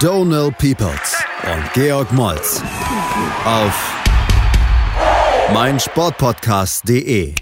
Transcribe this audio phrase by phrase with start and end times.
[0.00, 2.62] Donal Peoples und Georg Moltz
[3.44, 4.02] auf
[5.52, 7.34] meinsportpodcast.de.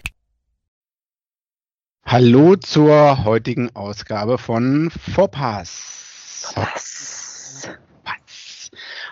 [2.04, 6.52] Hallo zur heutigen Ausgabe von Vorpass.
[6.56, 7.68] Was?
[8.02, 8.70] Was?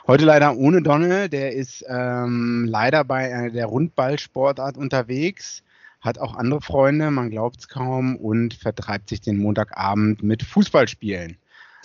[0.09, 5.63] Heute leider ohne Donne, der ist ähm, leider bei äh, der Rundballsportart unterwegs,
[6.01, 11.39] hat auch andere Freunde, man glaubt es kaum, und vertreibt sich den Montagabend mit Fußballspielen.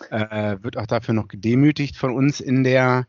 [0.09, 3.05] Äh, wird auch dafür noch gedemütigt von uns in der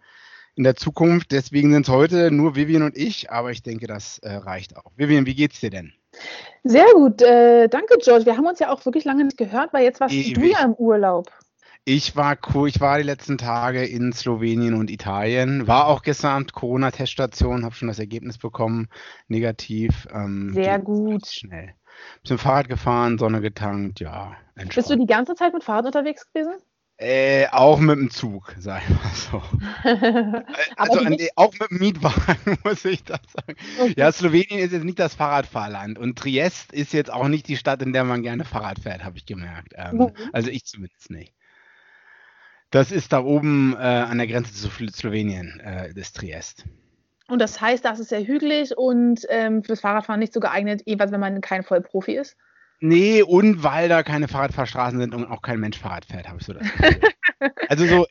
[0.54, 1.32] in der Zukunft.
[1.32, 4.92] Deswegen sind es heute nur Vivian und ich, aber ich denke, das äh, reicht auch.
[4.96, 5.92] Vivian, wie geht's dir denn?
[6.62, 8.26] Sehr gut, äh, danke George.
[8.26, 10.34] Wir haben uns ja auch wirklich lange nicht gehört, weil jetzt warst Ewig.
[10.34, 11.30] du ja im Urlaub.
[11.84, 16.30] Ich war cool, ich war die letzten Tage in Slowenien und Italien, war auch gestern
[16.30, 18.88] Abend Corona-Teststation, habe schon das Ergebnis bekommen,
[19.26, 20.06] negativ.
[20.12, 21.26] Ähm, Sehr gut.
[21.26, 21.74] Schnell.
[22.20, 24.36] Bisschen Fahrrad gefahren, Sonne getankt, ja.
[24.74, 26.54] Bist du die ganze Zeit mit Fahrrad unterwegs gewesen?
[27.04, 29.42] Äh, auch mit dem Zug, sag ich mal so.
[30.76, 33.58] Also nicht- auch mit dem Mietwagen, muss ich das sagen.
[33.80, 33.94] Okay.
[33.96, 37.82] Ja, Slowenien ist jetzt nicht das Fahrradfahrland und Triest ist jetzt auch nicht die Stadt,
[37.82, 39.72] in der man gerne Fahrrad fährt, habe ich gemerkt.
[39.76, 41.34] Ähm, also ich zumindest nicht.
[42.70, 46.66] Das ist da oben äh, an der Grenze zu Slowenien, äh, das Triest.
[47.26, 51.10] Und das heißt, das ist sehr hügelig und ähm, fürs Fahrradfahren nicht so geeignet, jeweils
[51.10, 52.36] wenn man kein Vollprofi ist.
[52.84, 56.46] Nee, und weil da keine Fahrradfahrstraßen sind und auch kein Mensch Fahrrad fährt, habe ich
[56.46, 57.00] so das Gefühl.
[57.68, 58.06] Also so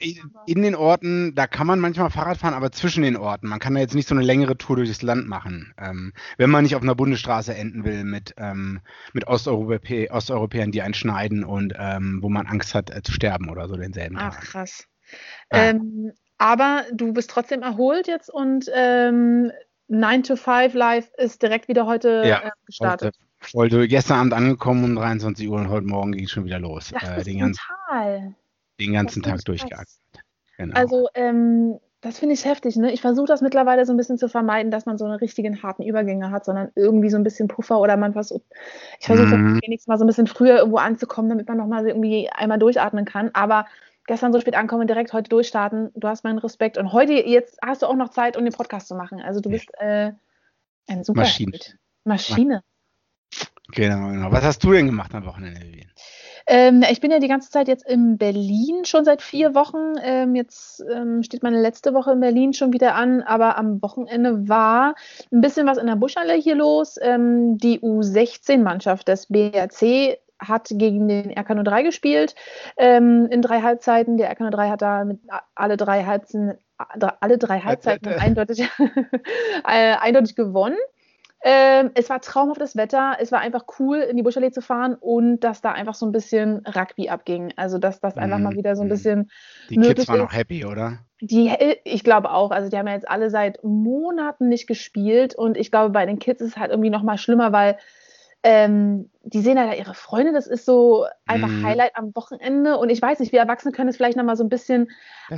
[0.45, 3.47] in, den Orten, da kann man manchmal Fahrrad fahren, aber zwischen den Orten.
[3.47, 6.63] Man kann da jetzt nicht so eine längere Tour durchs Land machen, ähm, wenn man
[6.63, 8.81] nicht auf einer Bundesstraße enden will mit, ähm,
[9.13, 13.49] mit Osteuropä Osteuropäern, die einen schneiden und ähm, wo man Angst hat äh, zu sterben
[13.49, 14.43] oder so denselben Ach, Tag.
[14.43, 14.85] krass.
[15.49, 15.69] Ah.
[15.69, 19.51] Ähm, aber du bist trotzdem erholt jetzt und ähm,
[19.87, 23.15] 9 to 5 Live ist direkt wieder heute Ja, äh, gestartet.
[23.17, 26.59] Ich wollte gestern Abend angekommen um 23 Uhr und heute Morgen ging es schon wieder
[26.59, 26.91] los.
[26.93, 27.61] Das Äh, ist den, ganzen,
[28.79, 29.99] den ganzen Tag krass.
[30.57, 30.75] Genau.
[30.75, 32.75] Also, ähm, das finde ich heftig.
[32.77, 32.91] Ne?
[32.91, 35.83] Ich versuche das mittlerweile so ein bisschen zu vermeiden, dass man so eine richtigen harten
[35.83, 38.43] Übergänge hat, sondern irgendwie so ein bisschen Puffer oder man versucht,
[38.99, 39.61] ich versuche Mhm.
[39.61, 43.29] wenigstens mal so ein bisschen früher irgendwo anzukommen, damit man nochmal irgendwie einmal durchatmen kann.
[43.33, 43.67] Aber
[44.07, 46.77] gestern so spät ankommen direkt heute durchstarten, du hast meinen Respekt.
[46.79, 49.21] Und heute, jetzt hast du auch noch Zeit, um den Podcast zu machen.
[49.21, 50.11] Also du bist äh,
[50.87, 51.51] ein super Maschine.
[52.03, 52.63] Maschine.
[53.71, 54.31] Genau, genau.
[54.31, 55.91] Was hast du denn gemacht am Wochenende, Vivian?
[56.47, 59.95] Ähm, ich bin ja die ganze Zeit jetzt in Berlin, schon seit vier Wochen.
[60.03, 64.49] Ähm, jetzt ähm, steht meine letzte Woche in Berlin schon wieder an, aber am Wochenende
[64.49, 64.95] war
[65.31, 66.97] ein bisschen was in der Buschhalle hier los.
[67.01, 72.35] Ähm, die U16-Mannschaft des BRC hat gegen den RK03 gespielt
[72.77, 74.17] ähm, in drei Halbzeiten.
[74.17, 75.19] Der RK03 hat da mit
[75.55, 78.27] alle drei Halbzeiten, alle drei Halbzeiten Halbzeit.
[78.27, 78.61] eindeutig,
[79.67, 80.77] äh, eindeutig gewonnen.
[81.43, 85.39] Ähm, es war traumhaftes Wetter, es war einfach cool, in die Buschallee zu fahren und
[85.41, 87.53] dass da einfach so ein bisschen Rugby abging.
[87.57, 88.89] Also, dass das einfach Mhm, mal wieder so ein mhm.
[88.89, 89.31] bisschen
[89.69, 90.21] Die Kids waren ist.
[90.21, 91.05] auch happy, oder?
[91.23, 91.51] Die,
[91.83, 95.69] ich glaube auch, also die haben ja jetzt alle seit Monaten nicht gespielt und ich
[95.69, 97.77] glaube, bei den Kids ist es halt irgendwie noch mal schlimmer, weil
[98.43, 101.63] ähm, die sehen halt ihre Freunde, das ist so einfach Mhm.
[101.63, 104.43] Highlight am Wochenende und ich weiß nicht, wir Erwachsene können es vielleicht noch mal so
[104.43, 104.89] ein bisschen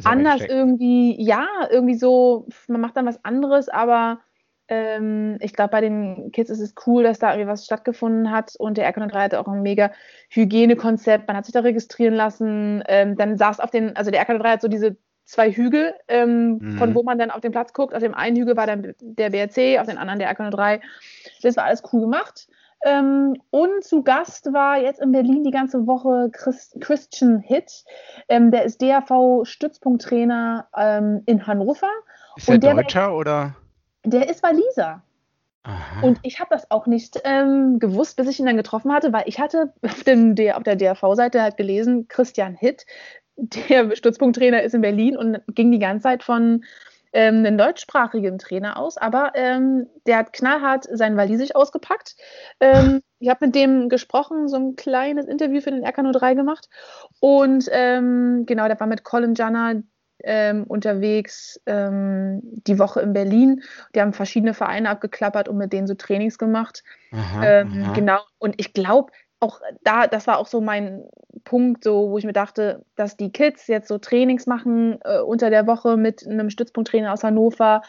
[0.03, 4.21] anders irgendwie, ja, irgendwie so, man macht dann was anderes, aber
[4.67, 8.53] ähm, ich glaube, bei den Kids ist es cool, dass da irgendwie was stattgefunden hat
[8.57, 9.91] und der RK3 hatte auch ein mega
[10.29, 14.43] Hygienekonzept, man hat sich da registrieren lassen, ähm, dann saß auf den, also der RK3
[14.47, 16.77] hat so diese zwei Hügel, ähm, Mhm.
[16.77, 17.93] von wo man dann auf den Platz guckt.
[17.93, 20.81] Auf dem einen Hügel war dann der BRC, auf den anderen der RK3.
[21.41, 22.47] Das war alles cool gemacht.
[22.85, 27.85] Ähm, und zu Gast war jetzt in Berlin die ganze Woche Chris, Christian Hitt.
[28.27, 31.87] Ähm, der ist DAV-Stützpunkttrainer ähm, in Hannover.
[32.35, 33.55] Ist der- Deutscher oder?
[34.03, 35.03] Der ist Waliser.
[35.63, 36.05] Aha.
[36.05, 39.23] Und ich habe das auch nicht ähm, gewusst, bis ich ihn dann getroffen hatte, weil
[39.27, 42.85] ich hatte auf, dem, der, auf der DRV-Seite halt gelesen, Christian Hitt,
[43.37, 46.65] der Stützpunkttrainer ist in Berlin und ging die ganze Zeit von
[47.13, 52.15] ähm, einem deutschsprachigen Trainer aus, aber ähm, der hat knallhart sein Walisisch ausgepackt.
[52.59, 56.67] Ähm, ich habe mit dem gesprochen, so ein kleines Interview für den RK03 gemacht
[57.19, 59.81] und ähm, genau, der war mit Colin Janner
[60.23, 63.61] ähm, unterwegs ähm, die Woche in Berlin.
[63.93, 66.83] Die haben verschiedene Vereine abgeklappert und mit denen so Trainings gemacht.
[67.11, 67.93] Aha, Ähm, aha.
[67.93, 68.19] genau.
[68.39, 71.03] Und ich glaube, auch da, das war auch so mein
[71.43, 75.49] Punkt, so, wo ich mir dachte, dass die Kids jetzt so Trainings machen äh, unter
[75.49, 77.81] der Woche mit einem Stützpunkttrainer aus Hannover,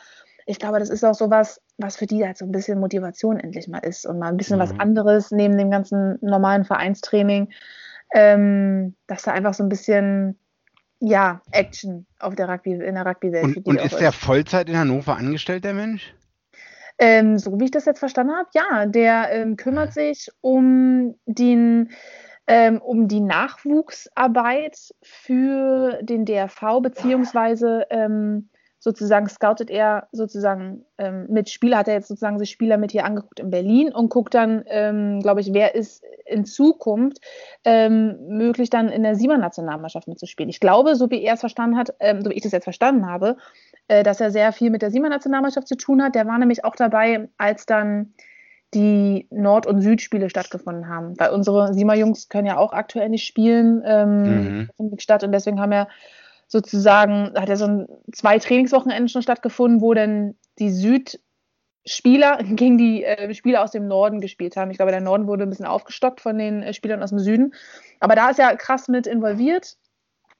[0.46, 3.68] ich glaube, das ist auch sowas, was für die halt so ein bisschen Motivation endlich
[3.68, 4.62] mal ist und mal ein bisschen mhm.
[4.62, 7.50] was anderes neben dem ganzen normalen Vereinstraining,
[8.14, 10.38] ähm, dass da einfach so ein bisschen
[11.06, 13.56] ja, Action auf der Rugby, in der Rugby-Welt.
[13.58, 16.14] Und, und ist der Vollzeit in Hannover angestellt, der Mensch?
[16.98, 21.90] Ähm, so wie ich das jetzt verstanden habe, ja, der ähm, kümmert sich um den
[22.46, 28.50] ähm, um die Nachwuchsarbeit für den DRV, beziehungsweise ähm,
[28.84, 33.06] sozusagen scoutet er sozusagen ähm, mit Spieler, hat er jetzt sozusagen sich Spieler mit hier
[33.06, 37.18] angeguckt in Berlin und guckt dann, ähm, glaube ich, wer ist in Zukunft
[37.64, 40.50] ähm, möglich dann in der Sieber-Nationalmannschaft mitzuspielen.
[40.50, 43.06] Ich glaube, so wie er es verstanden hat, ähm, so wie ich das jetzt verstanden
[43.06, 43.38] habe,
[43.88, 46.14] äh, dass er sehr viel mit der Sieber-Nationalmannschaft zu tun hat.
[46.14, 48.12] Der war nämlich auch dabei, als dann
[48.74, 51.18] die Nord- und Südspiele stattgefunden haben.
[51.18, 54.98] Weil unsere Siemer-Jungs können ja auch aktuell nicht spielen ähm, mhm.
[54.98, 55.88] statt und deswegen haben wir
[56.54, 63.04] sozusagen, hat ja so ein, zwei Trainingswochenenden schon stattgefunden, wo dann die Südspieler gegen die
[63.04, 64.70] äh, Spieler aus dem Norden gespielt haben.
[64.70, 67.54] Ich glaube, der Norden wurde ein bisschen aufgestockt von den äh, Spielern aus dem Süden.
[67.98, 69.76] Aber da ist ja krass mit involviert.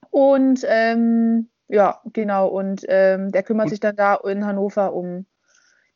[0.09, 2.47] Und ähm, ja, genau.
[2.47, 5.25] Und ähm, der kümmert sich dann da in Hannover um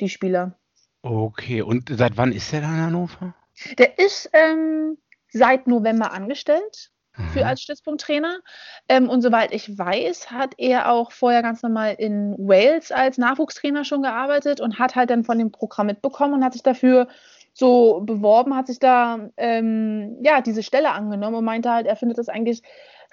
[0.02, 0.54] die Spieler.
[1.02, 3.34] Okay, und seit wann ist der da in Hannover?
[3.78, 4.98] Der ist ähm,
[5.32, 6.92] seit November angestellt
[7.34, 7.46] für mhm.
[7.46, 8.40] als Stützpunkttrainer.
[8.88, 13.84] Ähm, und soweit ich weiß, hat er auch vorher ganz normal in Wales als Nachwuchstrainer
[13.84, 17.08] schon gearbeitet und hat halt dann von dem Programm mitbekommen und hat sich dafür
[17.54, 22.18] so beworben, hat sich da ähm, ja diese Stelle angenommen und meinte halt, er findet
[22.18, 22.62] das eigentlich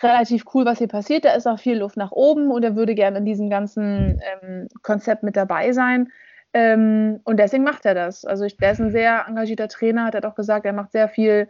[0.03, 1.25] relativ cool, was hier passiert.
[1.25, 4.69] Da ist auch viel Luft nach oben und er würde gerne in diesem ganzen ähm,
[4.83, 6.13] Konzept mit dabei sein.
[6.53, 8.25] Ähm, und deswegen macht er das.
[8.25, 11.09] Also ich, der ist ein sehr engagierter Trainer, hat er doch gesagt, er macht sehr
[11.09, 11.49] viel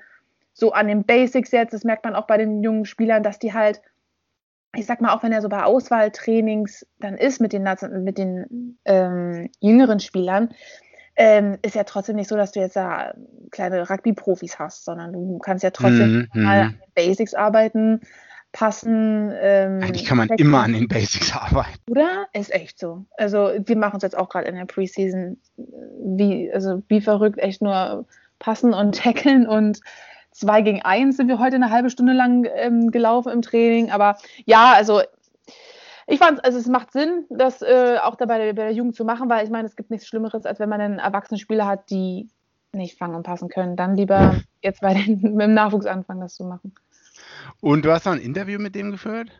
[0.58, 3.52] so an den Basics jetzt, das merkt man auch bei den jungen Spielern, dass die
[3.52, 3.82] halt,
[4.74, 7.68] ich sag mal, auch wenn er so bei Auswahltrainings dann ist mit den,
[8.02, 10.54] mit den ähm, jüngeren Spielern,
[11.14, 13.12] ähm, ist ja trotzdem nicht so, dass du jetzt da
[13.50, 18.00] kleine Rugby-Profis hast, sondern du kannst ja trotzdem mm, mal an den Basics arbeiten,
[18.52, 19.30] passen.
[19.38, 21.78] Ähm, Eigentlich kann man immer an den Basics arbeiten.
[21.90, 22.28] Oder?
[22.32, 23.04] Ist echt so.
[23.18, 27.60] Also wir machen es jetzt auch gerade in der Preseason wie, also wie verrückt, echt
[27.60, 28.06] nur
[28.38, 29.80] passen und tackeln und
[30.36, 33.90] zwei gegen eins sind wir heute eine halbe Stunde lang ähm, gelaufen im Training.
[33.90, 35.02] Aber ja, also
[36.06, 39.28] ich fand also es macht Sinn, das äh, auch dabei bei der Jugend zu machen,
[39.28, 42.28] weil ich meine, es gibt nichts Schlimmeres, als wenn man einen erwachsenen Spieler hat, die
[42.72, 43.76] nicht fangen und passen können.
[43.76, 46.74] Dann lieber jetzt bei den, mit dem Nachwuchs anfangen, das zu machen.
[47.60, 49.30] Und du hast noch ein Interview mit dem geführt?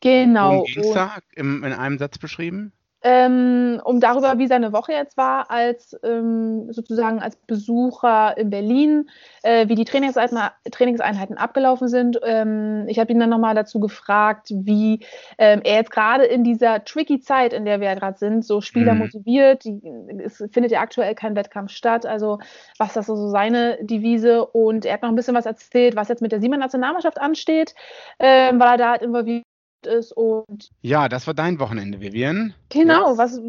[0.00, 0.60] Genau.
[0.60, 2.72] Und Dienstag in einem Satz beschrieben?
[3.08, 9.08] Ähm, um darüber, wie seine Woche jetzt war, als ähm, sozusagen als Besucher in Berlin,
[9.44, 12.18] äh, wie die Trainingseinheiten, abgelaufen sind.
[12.24, 15.06] Ähm, ich habe ihn dann nochmal dazu gefragt, wie
[15.38, 18.60] ähm, er jetzt gerade in dieser tricky Zeit, in der wir ja gerade sind, so
[18.60, 18.98] Spieler mhm.
[18.98, 19.62] motiviert.
[19.62, 19.80] Die,
[20.24, 22.06] es findet ja aktuell kein Wettkampf statt.
[22.06, 22.40] Also
[22.76, 24.46] was das so seine Devise.
[24.46, 27.76] Und er hat noch ein bisschen was erzählt, was jetzt mit der Siemer-Nationalmannschaft ansteht,
[28.18, 29.44] ähm, weil er da halt involviert
[29.84, 32.54] ist und ja, das war dein Wochenende, Vivian.
[32.70, 33.40] Genau, was,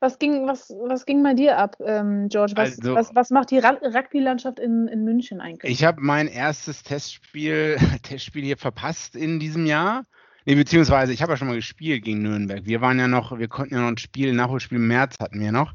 [0.00, 2.52] was, ging, was, was ging bei dir ab, ähm, George?
[2.56, 5.72] Was, also, was, was macht die Rugby-Landschaft in, in München eigentlich?
[5.72, 10.04] Ich habe mein erstes Testspiel, Testspiel hier verpasst in diesem Jahr.
[10.44, 12.64] Nee, beziehungsweise ich habe ja schon mal gespielt gegen Nürnberg.
[12.64, 15.40] Wir waren ja noch, wir konnten ja noch ein Spiel, ein Nachholspiel im März hatten
[15.40, 15.74] wir noch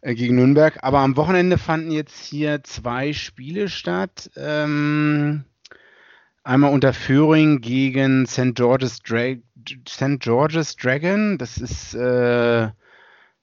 [0.00, 0.78] äh, gegen Nürnberg.
[0.82, 4.30] Aber am Wochenende fanden jetzt hier zwei Spiele statt.
[4.36, 5.44] Ähm,
[6.48, 8.54] Einmal unter Führing gegen St.
[8.54, 9.34] George's, Dra
[9.86, 10.18] St.
[10.18, 11.36] George's Dragon.
[11.36, 12.68] Das ist, äh,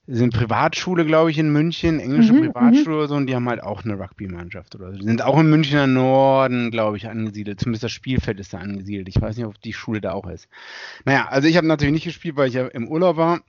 [0.08, 2.96] eine Privatschule, glaube ich, in München, englische mhm, Privatschule mhm.
[2.96, 4.98] oder so, und die haben halt auch eine Rugby-Mannschaft oder so.
[4.98, 7.60] Die sind auch im Münchner Norden, glaube ich, angesiedelt.
[7.60, 9.08] Zumindest das Spielfeld ist da angesiedelt.
[9.08, 10.48] Ich weiß nicht, ob die Schule da auch ist.
[11.06, 13.42] Naja, also ich habe natürlich nicht gespielt, weil ich ja im Urlaub war.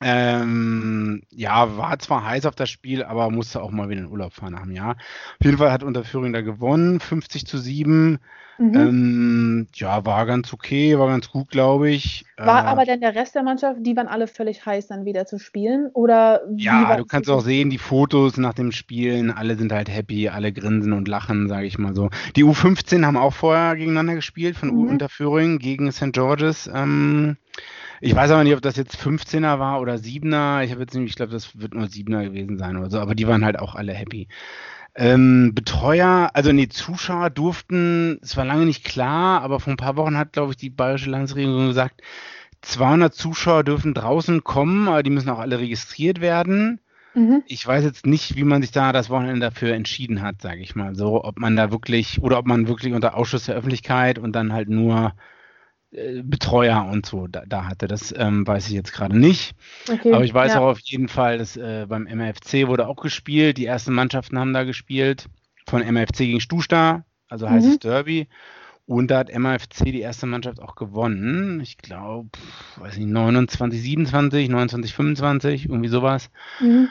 [0.00, 4.12] Ähm, ja, war zwar heiß auf das Spiel, aber musste auch mal wieder in den
[4.12, 4.96] Urlaub fahren nach einem Jahr.
[5.38, 8.18] Auf jeden Fall hat Unterführung da gewonnen, 50 zu 7.
[8.60, 8.74] Mhm.
[8.74, 12.24] Ähm, ja, war ganz okay, war ganz gut, glaube ich.
[12.36, 15.26] War äh, aber denn der Rest der Mannschaft, die waren alle völlig heiß, dann wieder
[15.26, 15.90] zu spielen?
[15.94, 20.28] Oder ja, du kannst auch sehen, die Fotos nach dem Spielen, alle sind halt happy,
[20.28, 22.10] alle grinsen und lachen, sage ich mal so.
[22.34, 24.78] Die U15 haben auch vorher gegeneinander gespielt, von mhm.
[24.78, 26.12] U Unterführung gegen St.
[26.12, 26.68] George's.
[26.72, 27.36] Ähm,
[28.00, 30.64] ich weiß aber nicht, ob das jetzt 15er war oder 7er.
[30.64, 33.14] Ich habe jetzt nicht, ich glaube, das wird nur 7er gewesen sein oder so, aber
[33.14, 34.28] die waren halt auch alle happy.
[34.94, 39.96] Ähm, Betreuer, also nee, Zuschauer durften, es war lange nicht klar, aber vor ein paar
[39.96, 42.02] Wochen hat, glaube ich, die bayerische Landesregierung gesagt,
[42.62, 46.80] 200 Zuschauer dürfen draußen kommen, aber die müssen auch alle registriert werden.
[47.14, 47.42] Mhm.
[47.46, 50.74] Ich weiß jetzt nicht, wie man sich da das Wochenende dafür entschieden hat, sage ich
[50.74, 54.32] mal so, ob man da wirklich oder ob man wirklich unter Ausschuss der Öffentlichkeit und
[54.32, 55.12] dann halt nur
[55.90, 57.88] äh, Betreuer und so da, da hatte.
[57.88, 59.54] Das ähm, weiß ich jetzt gerade nicht.
[59.90, 60.60] Okay, Aber ich weiß ja.
[60.60, 63.56] auch auf jeden Fall, dass äh, beim MFC wurde auch gespielt.
[63.56, 65.28] Die ersten Mannschaften haben da gespielt.
[65.66, 67.72] Von MFC gegen Stusta, also heißt mhm.
[67.72, 68.28] es Derby.
[68.86, 71.60] Und da hat MFC die erste Mannschaft auch gewonnen.
[71.60, 72.30] Ich glaube,
[72.76, 76.30] weiß nicht, 29, 27, 29, 25, irgendwie sowas.
[76.60, 76.88] Mhm.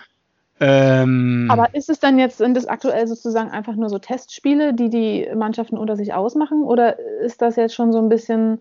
[0.60, 4.89] Ähm, Aber ist es dann jetzt, sind das aktuell sozusagen einfach nur so Testspiele, die
[4.89, 6.63] die Mannschaften unter sich ausmachen?
[6.63, 8.60] Oder ist das jetzt schon so ein bisschen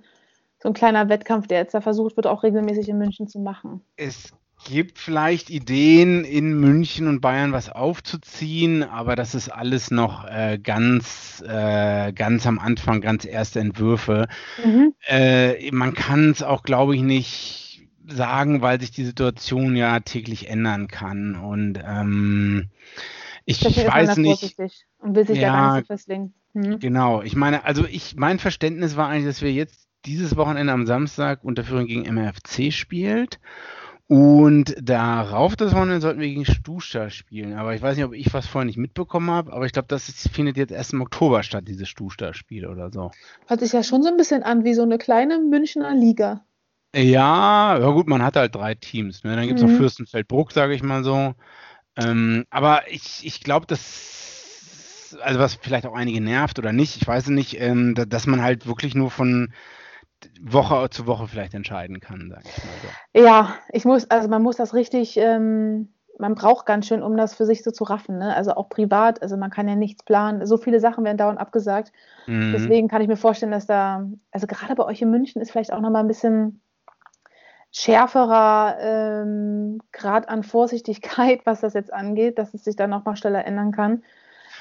[0.66, 3.82] so ein kleiner Wettkampf, der jetzt da versucht wird, auch regelmäßig in München zu machen?
[3.96, 4.32] Es
[4.68, 10.58] gibt vielleicht Ideen, in München und Bayern was aufzuziehen, aber das ist alles noch äh,
[10.58, 14.26] ganz, äh, ganz am Anfang, ganz erste Entwürfe.
[14.64, 14.92] Mhm.
[15.06, 20.48] Äh, man kann es auch, glaube ich, nicht sagen, weil sich die Situation ja täglich
[20.48, 21.36] ändern kann.
[21.36, 22.70] Und ähm,
[23.44, 24.56] ich, ich weiß nicht.
[24.98, 26.34] Und will sich ja, da gar nicht so festlegen.
[26.54, 26.80] Mhm.
[26.80, 30.86] Genau, ich meine, also ich, mein Verständnis war eigentlich, dass wir jetzt dieses Wochenende am
[30.86, 33.38] Samstag Unterführung gegen MFC spielt.
[34.08, 37.54] Und darauf das Wochenende sollten wir gegen Stusta spielen.
[37.54, 40.08] Aber ich weiß nicht, ob ich was vorher nicht mitbekommen habe, aber ich glaube, das
[40.08, 43.10] ist, findet jetzt erst im Oktober statt, dieses Stusta-Spiel oder so.
[43.48, 46.44] Hört sich ja schon so ein bisschen an wie so eine kleine Münchner Liga.
[46.94, 49.24] Ja, ja gut, man hat halt drei Teams.
[49.24, 49.34] Ne?
[49.34, 49.72] Dann gibt es mhm.
[49.72, 51.34] noch Fürstenfeldbruck, sage ich mal so.
[51.96, 57.06] Ähm, aber ich, ich glaube, dass, also was vielleicht auch einige nervt oder nicht, ich
[57.06, 59.52] weiß nicht, ähm, dass man halt wirklich nur von
[60.40, 63.20] Woche zu Woche vielleicht entscheiden kann, sage ich mal so.
[63.26, 67.34] Ja, ich muss, also man muss das richtig, ähm, man braucht ganz schön, um das
[67.34, 68.18] für sich so zu raffen.
[68.18, 68.34] Ne?
[68.34, 70.46] Also auch privat, also man kann ja nichts planen.
[70.46, 71.92] So viele Sachen werden dauernd abgesagt.
[72.26, 72.52] Mhm.
[72.52, 75.72] Deswegen kann ich mir vorstellen, dass da, also gerade bei euch in München ist vielleicht
[75.72, 76.60] auch nochmal ein bisschen
[77.72, 83.44] schärferer ähm, Grad an Vorsichtigkeit, was das jetzt angeht, dass es sich dann nochmal schneller
[83.44, 84.02] ändern kann.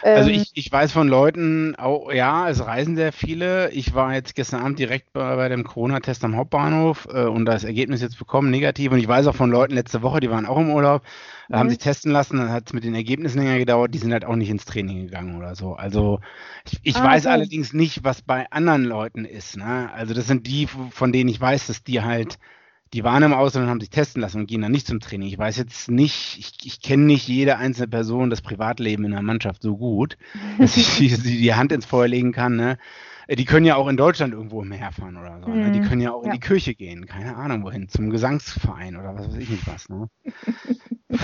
[0.05, 3.71] Also ähm, ich, ich weiß von Leuten, auch, ja, es reisen sehr viele.
[3.71, 7.63] Ich war jetzt gestern Abend direkt bei, bei dem Corona-Test am Hauptbahnhof äh, und das
[7.63, 8.91] Ergebnis jetzt bekommen, negativ.
[8.91, 11.01] Und ich weiß auch von Leuten letzte Woche, die waren auch im Urlaub,
[11.49, 11.55] mhm.
[11.55, 14.25] haben sich testen lassen, dann hat es mit den Ergebnissen länger gedauert, die sind halt
[14.25, 15.73] auch nicht ins Training gegangen oder so.
[15.73, 16.19] Also
[16.67, 17.33] ich, ich ah, weiß okay.
[17.33, 19.57] allerdings nicht, was bei anderen Leuten ist.
[19.57, 19.91] Ne?
[19.91, 22.37] Also das sind die, von denen ich weiß, dass die halt
[22.95, 25.27] die waren im Ausland und haben sich testen lassen und gehen dann nicht zum Training.
[25.27, 29.21] Ich weiß jetzt nicht, ich, ich kenne nicht jede einzelne Person das Privatleben in der
[29.21, 30.17] Mannschaft so gut,
[30.59, 32.55] dass ich die, die Hand ins Feuer legen kann.
[32.55, 32.77] Ne?
[33.27, 35.49] Äh, die können ja auch in Deutschland irgendwo umherfahren oder so.
[35.49, 35.71] Ne?
[35.71, 35.83] Die mhm.
[35.83, 36.27] können ja auch ja.
[36.27, 39.89] in die Kirche gehen, keine Ahnung wohin, zum Gesangsverein oder was weiß ich nicht was.
[39.89, 40.07] Ne?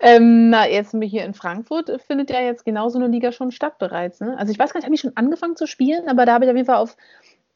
[0.00, 4.20] Ähm, na, jetzt hier in Frankfurt findet ja jetzt genauso eine Liga schon statt bereits.
[4.20, 4.38] Ne?
[4.38, 6.50] Also ich weiß gar nicht, habe ich schon angefangen zu spielen, aber da habe ich
[6.50, 6.96] auf jeden Fall auf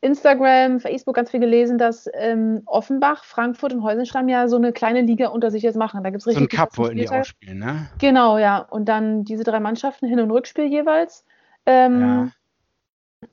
[0.03, 5.01] Instagram, Facebook ganz viel gelesen, dass ähm, Offenbach, Frankfurt und Heusenstamm ja so eine kleine
[5.03, 6.03] Liga unter sich jetzt machen.
[6.03, 6.43] Da gibt es richtig.
[6.43, 7.89] So ein Cup wollten die auch spielen, ne?
[7.99, 8.59] Genau, ja.
[8.59, 11.25] Und dann diese drei Mannschaften Hin- und Rückspiel jeweils.
[11.67, 12.29] Ähm, ja.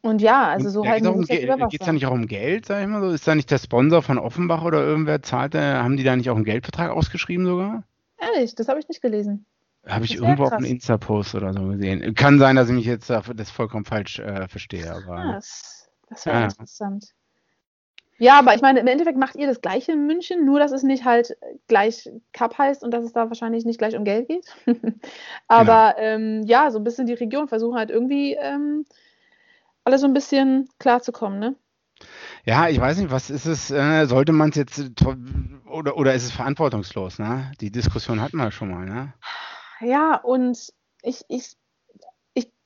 [0.02, 1.04] Und ja, also so halt.
[1.28, 3.10] Geht es da nicht auch um Geld, sag ich mal so?
[3.10, 5.56] Ist da nicht der Sponsor von Offenbach oder irgendwer zahlt?
[5.56, 7.84] Da, haben die da nicht auch einen Geldvertrag ausgeschrieben sogar?
[8.20, 9.46] Ehrlich, das habe ich nicht gelesen.
[9.88, 10.52] Habe ich irgendwo krass.
[10.52, 12.14] auf einem Insta-Post oder so gesehen.
[12.14, 14.94] Kann sein, dass ich mich jetzt das vollkommen falsch äh, verstehe.
[14.94, 15.16] Aber...
[15.16, 15.79] Krass.
[16.10, 16.44] Das wäre ah.
[16.46, 17.14] interessant.
[18.20, 20.84] Ja, aber ich meine, im Endeffekt macht ihr das Gleiche in München, nur dass es
[20.84, 21.38] nicht halt
[21.68, 24.46] gleich Cup heißt und dass es da wahrscheinlich nicht gleich um Geld geht.
[25.48, 26.06] aber genau.
[26.06, 28.86] ähm, ja, so ein bisschen die Region versuchen halt irgendwie ähm,
[29.86, 31.56] alle so ein bisschen klarzukommen, ne?
[32.44, 34.82] Ja, ich weiß nicht, was ist es, äh, sollte man es jetzt,
[35.70, 37.52] oder, oder ist es verantwortungslos, ne?
[37.62, 39.14] Die Diskussion hatten wir schon mal, ne?
[39.80, 40.74] Ja, und
[41.04, 41.56] ich, ich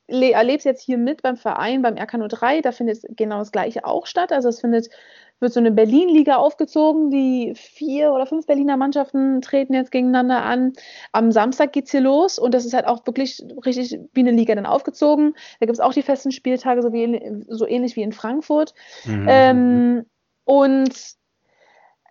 [0.08, 4.06] erlebe es jetzt hier mit beim Verein, beim RK03, da findet genau das Gleiche auch
[4.06, 4.32] statt.
[4.32, 4.90] Also es findet,
[5.40, 7.10] wird so eine Berlin-Liga aufgezogen.
[7.10, 10.74] Die vier oder fünf Berliner Mannschaften treten jetzt gegeneinander an.
[11.12, 14.32] Am Samstag geht es hier los und das ist halt auch wirklich richtig wie eine
[14.32, 15.36] Liga dann aufgezogen.
[15.60, 18.74] Da gibt es auch die festen Spieltage, so, wie, so ähnlich wie in Frankfurt.
[19.06, 19.28] Mhm.
[19.30, 20.06] Ähm,
[20.46, 20.94] und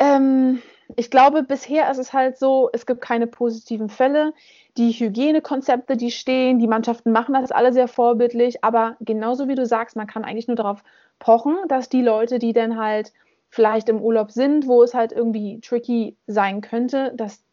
[0.00, 0.62] ähm,
[0.96, 4.32] ich glaube, bisher ist es halt so, es gibt keine positiven Fälle
[4.76, 9.66] die Hygienekonzepte, die stehen, die Mannschaften machen das alle sehr vorbildlich, aber genauso wie du
[9.66, 10.82] sagst, man kann eigentlich nur darauf
[11.18, 13.12] pochen, dass die Leute, die dann halt
[13.50, 17.44] vielleicht im Urlaub sind, wo es halt irgendwie tricky sein könnte, dass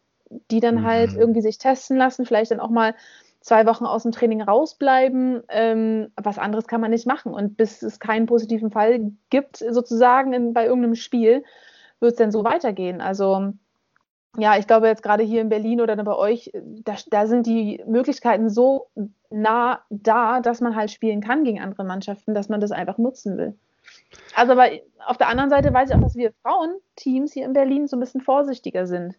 [0.50, 1.12] die dann halt mhm.
[1.12, 2.94] halt irgendwie sich testen lassen, vielleicht dann auch mal
[3.40, 5.42] zwei Wochen aus dem Training rausbleiben.
[5.48, 7.34] Ähm, was anderes kann man nicht machen.
[7.34, 11.42] Und bis es keinen positiven Fall gibt, sozusagen in, bei irgendeinem Spiel,
[12.00, 13.00] wird es dann so weitergehen.
[13.00, 13.52] Also
[14.38, 17.82] ja, ich glaube jetzt gerade hier in Berlin oder bei euch, da, da, sind die
[17.86, 18.88] Möglichkeiten so
[19.30, 23.36] nah da, dass man halt spielen kann gegen andere Mannschaften, dass man das einfach nutzen
[23.36, 23.56] will.
[24.34, 24.68] Also aber
[25.06, 28.00] auf der anderen Seite weiß ich auch, dass wir Frauenteams hier in Berlin so ein
[28.00, 29.16] bisschen vorsichtiger sind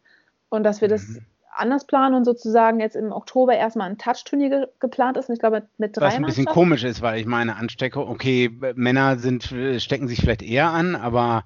[0.49, 1.25] und dass wir das mhm.
[1.53, 5.27] anders planen und sozusagen jetzt im Oktober erstmal ein Touch-Turnier ge geplant ist.
[5.27, 8.49] Und ich glaube, mit drei Was ein bisschen komisch ist, weil ich meine, Ansteckung, okay,
[8.75, 11.43] Männer sind, stecken sich vielleicht eher an, aber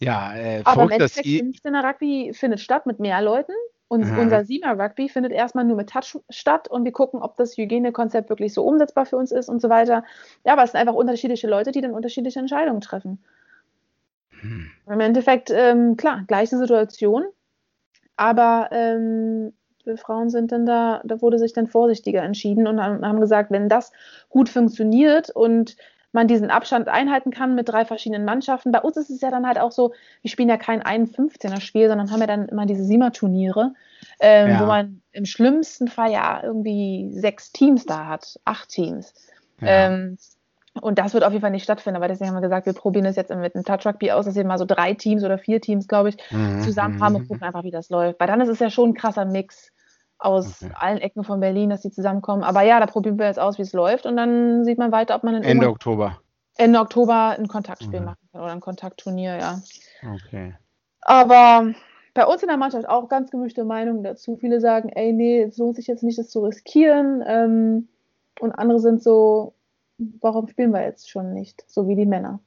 [0.00, 1.44] ja, äh, aber im ihr.
[1.44, 3.52] 15er Rugby findet statt mit mehr Leuten.
[3.92, 4.20] Und mhm.
[4.20, 8.28] unser Siemer Rugby findet erstmal nur mit Touch statt und wir gucken, ob das Hygienekonzept
[8.30, 10.04] wirklich so umsetzbar für uns ist und so weiter.
[10.44, 13.18] Ja, aber es sind einfach unterschiedliche Leute, die dann unterschiedliche Entscheidungen treffen.
[14.40, 14.70] Hm.
[14.86, 17.24] Im Endeffekt, ähm, klar, gleiche Situation,
[18.16, 19.54] aber ähm,
[19.84, 23.68] wir Frauen sind dann da, da wurde sich dann vorsichtiger entschieden und haben gesagt, wenn
[23.68, 23.90] das
[24.28, 25.76] gut funktioniert und
[26.12, 28.72] man diesen Abstand einhalten kann mit drei verschiedenen Mannschaften.
[28.72, 32.10] Bei uns ist es ja dann halt auch so, wir spielen ja kein 1-15er-Spiel, sondern
[32.10, 33.74] haben ja dann immer diese Siemer-Turniere,
[34.18, 34.60] ähm, ja.
[34.60, 39.14] wo man im schlimmsten Fall ja irgendwie sechs Teams da hat, acht Teams.
[39.60, 39.86] Ja.
[39.88, 40.18] Ähm,
[40.80, 43.04] und das wird auf jeden Fall nicht stattfinden, aber deswegen haben wir gesagt, wir probieren
[43.04, 45.60] das jetzt mit einem Touch Rugby aus, dass wir mal so drei Teams oder vier
[45.60, 46.62] Teams, glaube ich, mhm.
[46.62, 47.28] zusammen haben und mhm.
[47.28, 48.20] gucken einfach, wie das läuft.
[48.20, 49.72] Weil dann ist es ja schon ein krasser Mix
[50.20, 50.72] aus okay.
[50.74, 52.42] allen Ecken von Berlin, dass die zusammenkommen.
[52.42, 55.14] Aber ja, da probieren wir jetzt aus, wie es läuft und dann sieht man weiter,
[55.14, 56.20] ob man Ende Oktober.
[56.56, 58.06] Ende Oktober ein Kontaktspiel mhm.
[58.06, 59.62] machen kann oder ein Kontaktturnier, ja.
[60.14, 60.54] Okay.
[61.00, 61.72] Aber
[62.14, 64.36] bei uns in der Mannschaft auch ganz gemischte Meinungen dazu.
[64.36, 67.22] Viele sagen, ey, nee, es lohnt sich jetzt nicht, das zu riskieren.
[67.26, 67.88] Ähm,
[68.40, 69.54] und andere sind so,
[70.20, 71.64] warum spielen wir jetzt schon nicht?
[71.66, 72.40] So wie die Männer.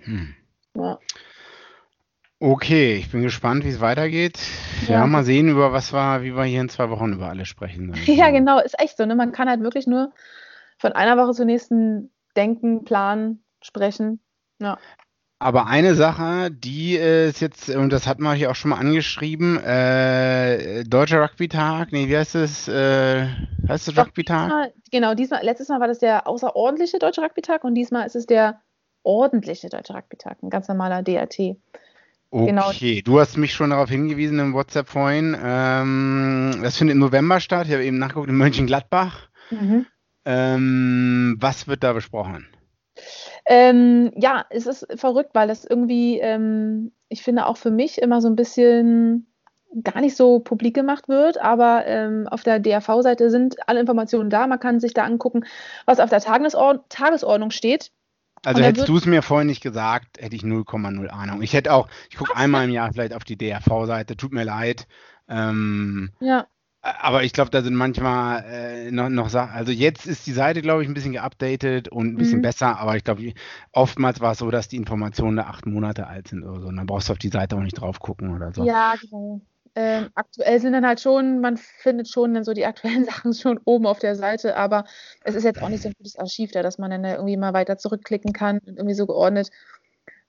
[0.00, 0.34] Hm.
[0.76, 0.98] Ja.
[2.40, 4.38] Okay, ich bin gespannt, wie es weitergeht.
[4.88, 4.94] Ja.
[4.94, 7.94] ja, mal sehen, über was wir, wie wir hier in zwei Wochen über alles sprechen.
[8.06, 9.06] Ja, genau, ist echt so.
[9.06, 9.14] Ne?
[9.14, 10.12] Man kann halt wirklich nur
[10.78, 14.20] von einer Woche zur nächsten denken, planen, sprechen.
[14.60, 14.78] Ja.
[15.38, 19.58] Aber eine Sache, die ist jetzt, und das hat man hier auch schon mal angeschrieben,
[19.62, 22.66] äh, Deutscher Rugby-Tag, nee, wie heißt es?
[22.68, 23.26] Äh,
[23.68, 24.72] heißt es Rugby-Tag?
[24.90, 28.60] Genau, diesmal, letztes Mal war das der außerordentliche Deutsche Rugby-Tag und diesmal ist es der
[29.02, 31.56] ordentliche Deutsche Rugby-Tag, ein ganz normaler DRT.
[32.34, 32.68] Genau.
[32.68, 33.14] Okay, genau.
[33.14, 35.36] du hast mich schon darauf hingewiesen im WhatsApp vorhin.
[35.40, 37.68] Ähm, das findet im November statt.
[37.68, 39.28] Ich habe eben nachgeguckt in Mönchengladbach.
[39.50, 39.86] Mhm.
[40.24, 42.48] Ähm, was wird da besprochen?
[43.46, 48.20] Ähm, ja, es ist verrückt, weil das irgendwie, ähm, ich finde auch für mich immer
[48.20, 49.28] so ein bisschen
[49.84, 54.46] gar nicht so publik gemacht wird, aber ähm, auf der DAV-Seite sind alle Informationen da.
[54.48, 55.44] Man kann sich da angucken,
[55.84, 57.92] was auf der Tagesord Tagesordnung steht.
[58.44, 61.42] Also hättest du es mir vorhin nicht gesagt, hätte ich 0,0 Ahnung.
[61.42, 64.86] Ich hätte auch, ich gucke einmal im Jahr vielleicht auf die DRV-Seite, tut mir leid.
[65.28, 66.46] Ähm, ja.
[66.82, 69.52] Aber ich glaube, da sind manchmal äh, noch, noch Sachen.
[69.54, 72.42] Also jetzt ist die Seite, glaube ich, ein bisschen geupdatet und ein bisschen mhm.
[72.42, 73.32] besser, aber ich glaube,
[73.72, 76.68] oftmals war es so, dass die Informationen da acht Monate alt sind oder so.
[76.68, 78.64] Und dann brauchst du auf die Seite auch nicht drauf gucken oder so.
[78.64, 79.40] Ja, genau
[79.76, 83.60] ähm, aktuell sind dann halt schon, man findet schon dann so die aktuellen Sachen schon
[83.64, 84.84] oben auf der Seite, aber
[85.22, 87.36] es ist jetzt auch nicht so ein gutes Archiv da, dass man dann da irgendwie
[87.36, 89.50] mal weiter zurückklicken kann und irgendwie so geordnet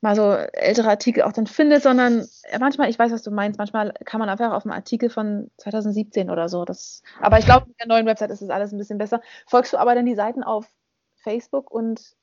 [0.06, 2.28] mal so ältere Artikel auch dann findet, sondern
[2.60, 6.30] manchmal, ich weiß, was du meinst, manchmal kann man einfach auf einem Artikel von 2017
[6.30, 6.64] oder so.
[6.64, 9.22] Das, aber ich glaube, mit der neuen Website ist das alles ein bisschen besser.
[9.48, 10.72] Folgst du aber dann die Seiten auf
[11.16, 12.16] Facebook und.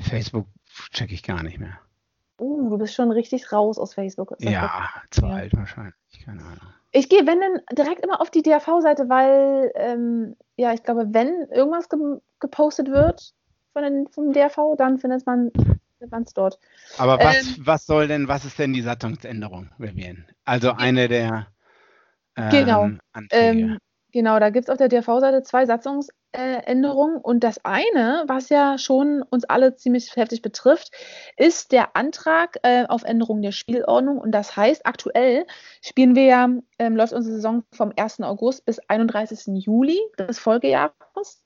[0.00, 0.46] Facebook
[0.92, 1.78] checke ich gar nicht mehr.
[2.40, 4.34] Uh, du bist schon richtig raus aus Facebook.
[4.38, 5.32] Ja, zu ja.
[5.34, 6.74] alt wahrscheinlich, keine Ahnung.
[6.92, 11.46] Ich gehe, wenn dann direkt immer auf die DAV-Seite, weil, ähm, ja, ich glaube, wenn
[11.50, 11.98] irgendwas ge
[12.40, 13.34] gepostet wird
[13.74, 15.52] von den, vom DAV, dann findet man
[16.00, 16.58] es dort.
[16.96, 20.24] Aber was, ähm, was soll denn, was ist denn die Satzungsänderung, Vivian?
[20.46, 21.48] Also eine der
[22.36, 22.90] ähm, genau.
[23.12, 23.60] Anträge.
[23.60, 23.78] Ähm,
[24.10, 27.16] genau, da gibt es auf der DAV-Seite zwei Satzungsänderungen äh, Änderung.
[27.16, 30.90] Und das eine, was ja schon uns alle ziemlich heftig betrifft,
[31.36, 34.18] ist der Antrag äh, auf Änderung der Spielordnung.
[34.18, 35.46] Und das heißt, aktuell
[35.82, 38.20] spielen wir ja, ähm, läuft unsere Saison vom 1.
[38.20, 39.64] August bis 31.
[39.64, 41.44] Juli des Folgejahres.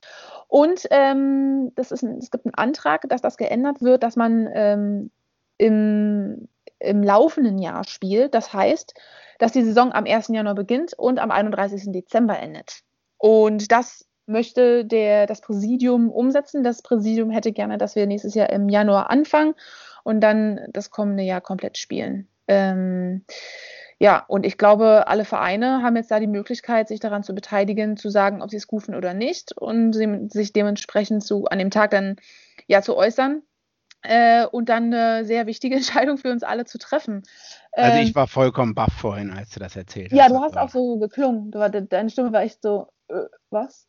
[0.48, 4.48] Und ähm, das ist ein, es gibt einen Antrag, dass das geändert wird, dass man
[4.52, 5.10] ähm,
[5.58, 8.34] im, im laufenden Jahr spielt.
[8.34, 8.94] Das heißt,
[9.38, 10.28] dass die Saison am 1.
[10.28, 11.92] Januar beginnt und am 31.
[11.92, 12.80] Dezember endet.
[13.18, 16.64] Und das möchte der, das Präsidium umsetzen.
[16.64, 19.54] Das Präsidium hätte gerne, dass wir nächstes Jahr im Januar anfangen
[20.02, 22.28] und dann das kommende Jahr komplett spielen.
[22.46, 23.24] Ähm,
[23.98, 27.96] ja, und ich glaube, alle Vereine haben jetzt da die Möglichkeit, sich daran zu beteiligen,
[27.96, 29.94] zu sagen, ob sie es rufen oder nicht und
[30.32, 32.16] sich dementsprechend zu, an dem Tag dann
[32.66, 33.42] ja zu äußern
[34.02, 37.22] äh, und dann eine sehr wichtige Entscheidung für uns alle zu treffen.
[37.72, 40.18] Also ich ähm, war vollkommen baff vorhin, als du das erzählt hast.
[40.18, 41.50] Ja, du hast auch so geklungen.
[41.50, 43.88] Deine Stimme war echt so, äh, was?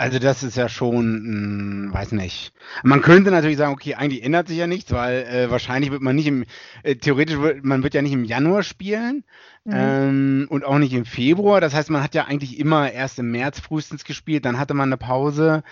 [0.00, 2.54] Also das ist ja schon, mh, weiß nicht.
[2.82, 6.16] Man könnte natürlich sagen, okay, eigentlich ändert sich ja nichts, weil äh, wahrscheinlich wird man
[6.16, 6.46] nicht im,
[6.82, 9.24] äh, theoretisch wird, man wird ja nicht im Januar spielen
[9.64, 9.72] mhm.
[9.74, 11.60] ähm, und auch nicht im Februar.
[11.60, 14.88] Das heißt, man hat ja eigentlich immer erst im März frühestens gespielt, dann hatte man
[14.88, 15.62] eine Pause.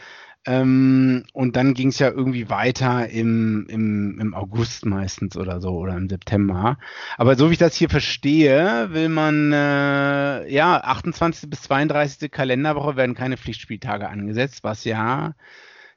[0.46, 5.70] Ähm, und dann ging es ja irgendwie weiter im, im, im August meistens oder so
[5.70, 6.78] oder im September.
[7.16, 11.50] Aber so wie ich das hier verstehe, will man, äh, ja, 28.
[11.50, 12.30] bis 32.
[12.30, 15.34] Kalenderwoche werden keine Pflichtspieltage angesetzt, was ja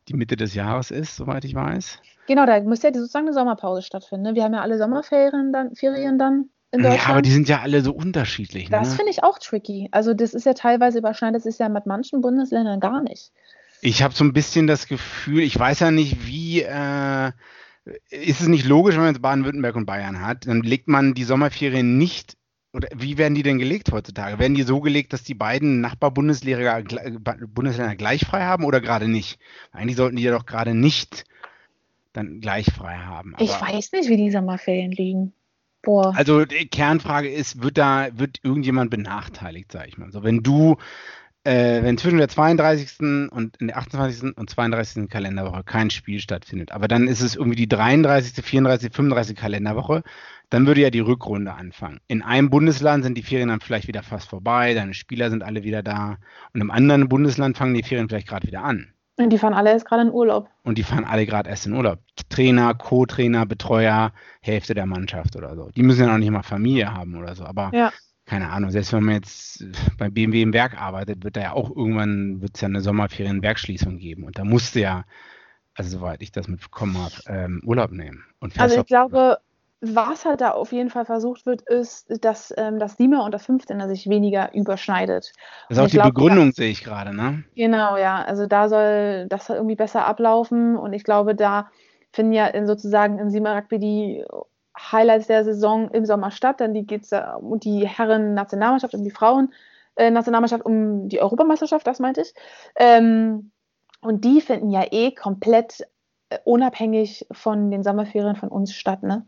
[0.07, 1.99] die Mitte des Jahres ist, soweit ich weiß.
[2.27, 4.23] Genau, da muss ja sozusagen eine Sommerpause stattfinden.
[4.23, 4.35] Ne?
[4.35, 7.03] Wir haben ja alle Sommerferien dann, Ferien dann in Deutschland.
[7.03, 8.69] Ja, aber die sind ja alle so unterschiedlich.
[8.69, 8.95] Das ne?
[8.95, 9.89] finde ich auch tricky.
[9.91, 13.31] Also das ist ja teilweise überschneidend, das ist ja mit manchen Bundesländern gar nicht.
[13.81, 17.31] Ich habe so ein bisschen das Gefühl, ich weiß ja nicht, wie äh,
[18.09, 21.23] ist es nicht logisch, wenn man jetzt Baden-Württemberg und Bayern hat, dann legt man die
[21.23, 22.37] Sommerferien nicht
[22.73, 24.39] oder wie werden die denn gelegt heutzutage?
[24.39, 26.83] Werden die so gelegt, dass die beiden Nachbarbundesländer
[27.47, 29.39] Bundesländer gleich frei haben oder gerade nicht?
[29.71, 31.25] Eigentlich sollten die ja doch gerade nicht
[32.13, 33.35] dann gleich frei haben.
[33.35, 35.33] Aber ich weiß nicht, wie die Sommerferien liegen.
[35.81, 36.13] Boah.
[36.15, 40.11] Also die Kernfrage ist, wird da, wird irgendjemand benachteiligt, sag ich mal.
[40.11, 40.77] So, wenn du,
[41.43, 42.99] äh, wenn zwischen der 32.
[43.31, 44.37] und der 28.
[44.37, 45.09] und 32.
[45.09, 49.37] Kalenderwoche kein Spiel stattfindet, aber dann ist es irgendwie die 33., 34., 35.
[49.37, 50.03] Kalenderwoche,
[50.49, 51.99] dann würde ja die Rückrunde anfangen.
[52.07, 55.63] In einem Bundesland sind die Ferien dann vielleicht wieder fast vorbei, deine Spieler sind alle
[55.63, 56.17] wieder da
[56.53, 58.93] und im anderen Bundesland fangen die Ferien vielleicht gerade wieder an.
[59.17, 60.49] Und die fahren alle erst gerade in Urlaub.
[60.63, 61.99] Und die fahren alle gerade erst in Urlaub.
[62.29, 65.69] Trainer, Co-Trainer, Betreuer, Hälfte der Mannschaft oder so.
[65.75, 67.45] Die müssen ja noch nicht mal Familie haben oder so.
[67.45, 67.91] Aber ja.
[68.31, 69.61] Keine Ahnung, selbst wenn man jetzt
[69.97, 74.23] bei BMW im Werk arbeitet, wird da ja auch irgendwann wird's ja eine Sommerferien-Werkschließung geben.
[74.23, 75.03] Und da musste ja,
[75.75, 78.23] also soweit ich das mitbekommen habe, ähm, Urlaub nehmen.
[78.57, 79.39] also ich glaube,
[79.81, 83.49] was halt da auf jeden Fall versucht wird, ist, dass ähm, das 7er und das
[83.49, 85.33] 15er sich weniger überschneidet.
[85.67, 87.43] Das ist auch die glaub, Begründung, da, sehe ich gerade, ne?
[87.57, 88.23] Genau, ja.
[88.23, 91.69] Also da soll das irgendwie besser ablaufen und ich glaube, da
[92.13, 94.25] finden ja in sozusagen im 7er Rugby die
[94.91, 96.61] Highlights der Saison im Sommer statt.
[96.61, 102.33] Dann geht es um die Herren-Nationalmannschaft, um die Frauen-Nationalmannschaft, um die Europameisterschaft, das meinte ich.
[102.75, 103.51] Ähm,
[104.01, 105.81] und die finden ja eh komplett
[106.29, 109.25] äh, unabhängig von den Sommerferien von uns statt, ne?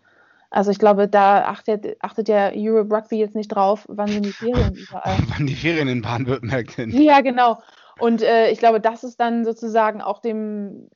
[0.49, 4.31] Also ich glaube, da achtet, achtet ja Europe Rugby jetzt nicht drauf, wann sind die
[4.31, 5.17] Ferien überall.
[5.35, 6.93] wann die Ferien in Baden-Württemberg sind.
[6.93, 7.57] Ja, genau.
[7.99, 10.89] Und äh, ich glaube, das ist dann sozusagen auch dem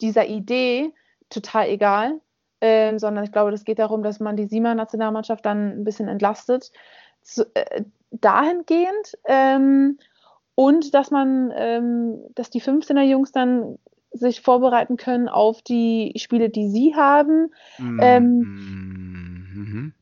[0.00, 0.92] dieser Idee
[1.28, 2.20] total egal,
[2.60, 6.70] äh, sondern ich glaube, das geht darum, dass man die Siemer-Nationalmannschaft dann ein bisschen entlastet.
[7.22, 9.98] Zu, äh, dahingehend ähm,
[10.54, 13.78] und dass man, ähm, dass die 15er Jungs dann
[14.12, 17.52] sich vorbereiten können auf die Spiele, die sie haben.
[17.78, 19.92] -hmm.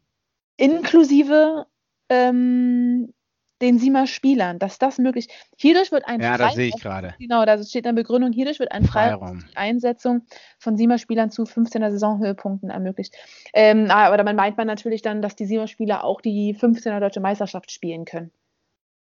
[0.57, 1.67] Inklusive
[2.09, 3.13] ähm,
[3.61, 7.15] den Siemer Spielern, dass das möglich Hierdurch wird ein Ja, Freiraum, das sehe ich gerade.
[7.19, 8.33] Genau, da steht eine Begründung.
[8.33, 10.23] Hierdurch wird ein Freiraum, die Einsetzung
[10.59, 13.15] von Siemer Spielern zu 15er Saisonhöhepunkten ermöglicht.
[13.53, 17.21] Ähm, aber damit meint man natürlich dann, dass die Siemer Spieler auch die 15er Deutsche
[17.21, 18.31] Meisterschaft spielen können.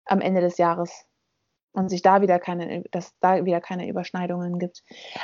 [0.05, 1.05] Am Ende des Jahres
[1.75, 4.83] und sich da wieder keine, dass da wieder keine Überschneidungen gibt.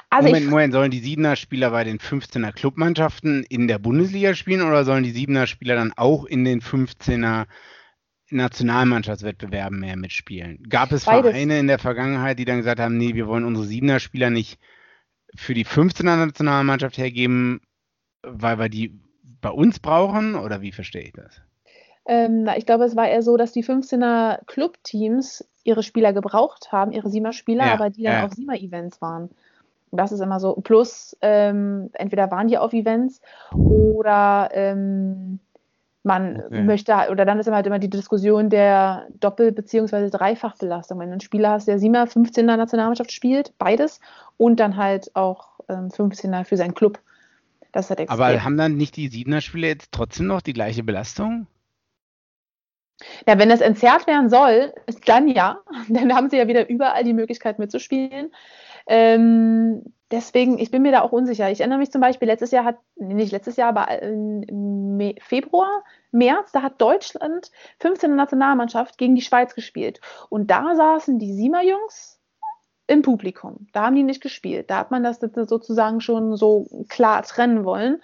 [0.10, 4.62] Also Moment, Moment, sollen die Siebener Spieler bei den 15er Clubmannschaften in der Bundesliga spielen
[4.62, 7.46] oder sollen die Siebener Spieler dann auch in den 15er
[8.32, 10.63] Nationalmannschaftswettbewerben mehr mitspielen?
[10.70, 11.32] Gab es Beides.
[11.32, 14.60] Vereine in der Vergangenheit, die dann gesagt haben, nee, wir wollen unsere Siebener Spieler nicht
[15.36, 17.62] für die 15er Nationalmannschaft hergeben,
[18.24, 19.00] weil wir die
[19.41, 21.41] bei uns brauchen oder wie verstehe ich das?
[22.06, 26.91] Ähm, ich glaube, es war eher so, dass die 15er Clubteams ihre Spieler gebraucht haben,
[26.91, 28.26] ihre SIMA-Spieler, ja, aber die dann ja.
[28.26, 29.30] auf SIMA-Events waren.
[29.91, 30.54] das ist immer so.
[30.56, 35.39] Plus, ähm, entweder waren die auf Events oder ähm,
[36.03, 36.63] man okay.
[36.63, 40.09] möchte, oder dann ist halt immer die Diskussion der Doppel- bzw.
[40.09, 40.99] Dreifachbelastung.
[40.99, 43.99] Wenn du einen Spieler hast, der SIMA 15er Nationalmannschaft spielt, beides,
[44.37, 46.99] und dann halt auch ähm, 15er für seinen Club.
[47.71, 51.47] Das hat Aber haben dann nicht die 7er-Spieler jetzt trotzdem noch die gleiche Belastung?
[53.27, 54.73] Ja, wenn das entzerrt werden soll,
[55.05, 55.59] dann ja.
[55.89, 58.31] Dann haben sie ja wieder überall die Möglichkeit mitzuspielen.
[58.87, 61.50] Ähm, deswegen, ich bin mir da auch unsicher.
[61.50, 66.52] Ich erinnere mich zum Beispiel, letztes Jahr hat, nicht letztes Jahr, aber im Februar, März,
[66.52, 68.15] da hat Deutschland 15.
[68.15, 70.02] Nationalmannschaft gegen die Schweiz gespielt.
[70.30, 72.19] Und da saßen die Siemer-Jungs
[72.88, 73.67] im Publikum.
[73.71, 74.69] Da haben die nicht gespielt.
[74.69, 78.02] Da hat man das sozusagen schon so klar trennen wollen.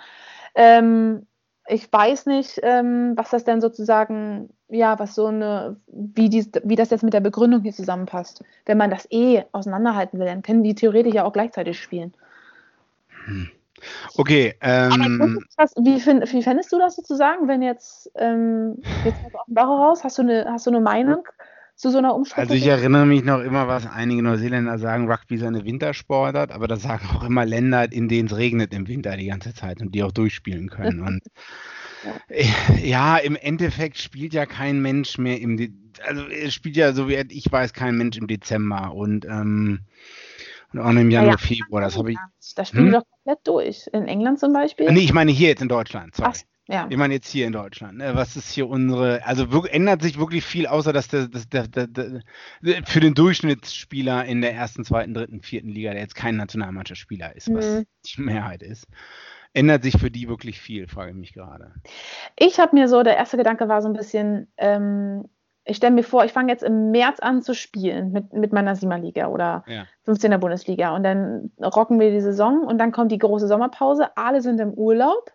[0.56, 1.28] Ähm,
[1.68, 6.76] ich weiß nicht, ähm, was das denn sozusagen ja, was so eine, wie, die, wie
[6.76, 8.44] das jetzt mit der Begründung hier zusammenpasst.
[8.66, 12.14] Wenn man das eh auseinanderhalten will, dann können die theoretisch ja auch gleichzeitig spielen.
[13.26, 13.50] Hm.
[14.16, 14.56] Okay.
[14.62, 19.54] Ähm, was, wie, find, wie fändest du das sozusagen, wenn jetzt, ähm, jetzt aus dem
[19.54, 21.28] Bauch raus, hast du eine, hast du eine Meinung
[21.78, 22.50] zu so einer Umschrift?
[22.50, 26.68] Also ich erinnere mich noch immer, was einige Neuseeländer sagen, Rugby ist eine Wintersportart, aber
[26.68, 29.94] das sagen auch immer Länder, in denen es regnet im Winter die ganze Zeit und
[29.96, 31.02] die auch durchspielen können.
[31.02, 31.22] Und
[32.84, 35.72] ja, im Endeffekt spielt ja kein Mensch mehr im, De
[36.06, 39.80] also es spielt ja, so wie ich weiß, kein Mensch im Dezember und ähm,
[40.74, 41.82] Und auch im Januar, Ja, Februar.
[41.82, 42.18] Das habe ich.
[42.56, 42.94] Da spielen Hm?
[42.94, 43.88] doch komplett durch.
[43.94, 44.92] In England zum Beispiel.
[44.92, 46.16] Nee, ich meine hier jetzt in Deutschland.
[46.16, 46.30] Sorry.
[46.34, 46.88] Ach, ja.
[46.90, 47.98] Ich meine jetzt hier in Deutschland.
[47.98, 48.12] ne?
[48.14, 51.88] Was ist hier unsere, also ändert sich wirklich viel, außer dass der, das, der, der,
[51.88, 52.22] der,
[52.86, 57.54] für den Durchschnittsspieler in der ersten, zweiten, dritten, vierten Liga, der jetzt kein Nationalmannschaftsspieler ist,
[57.54, 57.86] was Mhm.
[58.06, 58.86] die Mehrheit ist,
[59.54, 61.74] ändert sich für die wirklich viel, frage ich mich gerade.
[62.38, 65.26] Ich habe mir so, der erste Gedanke war so ein bisschen, ähm,
[65.70, 68.76] ich stelle mir vor, ich fange jetzt im März an zu spielen mit, mit meiner
[68.76, 69.86] Siegerliga oder Ja.
[70.06, 74.42] 15er Bundesliga und dann rocken wir die Saison und dann kommt die große Sommerpause, alle
[74.42, 75.32] sind im Urlaub,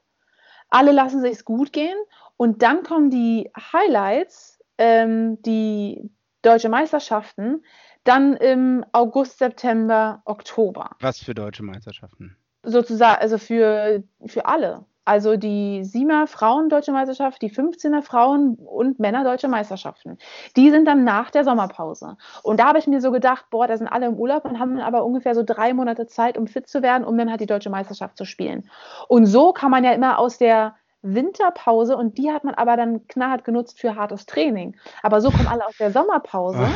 [0.73, 1.97] alle lassen sich's gut gehen
[2.37, 6.11] und dann kommen die Highlights, ähm, die
[6.43, 7.63] deutsche Meisterschaften,
[8.05, 12.37] dann im August, September, Oktober Was für deutsche Meisterschaften?
[12.63, 14.85] sozusagen, also für, für alle.
[15.05, 20.17] Also die Siemer Frauen Deutsche Meisterschaft, die 15er Frauen und Männer Deutsche Meisterschaften.
[20.57, 22.17] Die sind dann nach der Sommerpause.
[22.43, 24.79] Und da habe ich mir so gedacht, boah, da sind alle im Urlaub und haben
[24.79, 27.71] aber ungefähr so drei Monate Zeit, um fit zu werden, um dann halt die Deutsche
[27.71, 28.71] Meisterschaft zu spielen.
[29.09, 33.09] Und so kann man ja immer aus der Winterpause und die hat man aber dann
[33.09, 34.77] knallhart genutzt für hartes Training.
[35.03, 36.69] Aber so kommen alle aus der Sommerpause.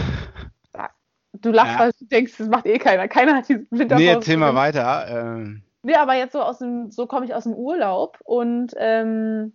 [1.42, 1.78] Du lachst, Ja.
[1.80, 3.08] weil du denkst, das macht eh keiner.
[3.08, 4.04] Keiner hat diese Winterpause.
[4.04, 5.06] Nee, erzähl mal weiter.
[5.08, 9.52] Ähm, Nee, aber jetzt so aus dem, so komme ich aus dem Urlaub und, ähm,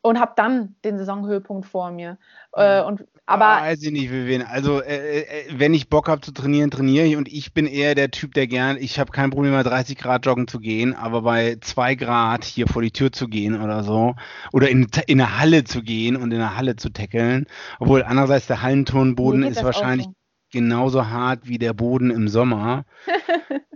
[0.00, 2.16] und habe dann den Saisonhöhepunkt vor mir.
[2.54, 4.40] Äh, und, aber weiß ich nicht, Vivian.
[4.40, 7.16] Also, äh, äh, wenn ich Bock habe zu trainieren, trainiere ich.
[7.16, 10.24] Und ich bin eher der Typ, der gern, ich habe kein Problem, bei 30 Grad
[10.24, 14.14] joggen zu gehen, aber bei 2 Grad hier vor die Tür zu gehen oder so,
[14.54, 17.44] oder in, in eine Halle zu gehen und in eine Halle zu tackeln.
[17.80, 20.12] Obwohl andererseits der Hallenturnboden ist wahrscheinlich so.
[20.52, 22.86] genauso hart wie der Boden im Sommer.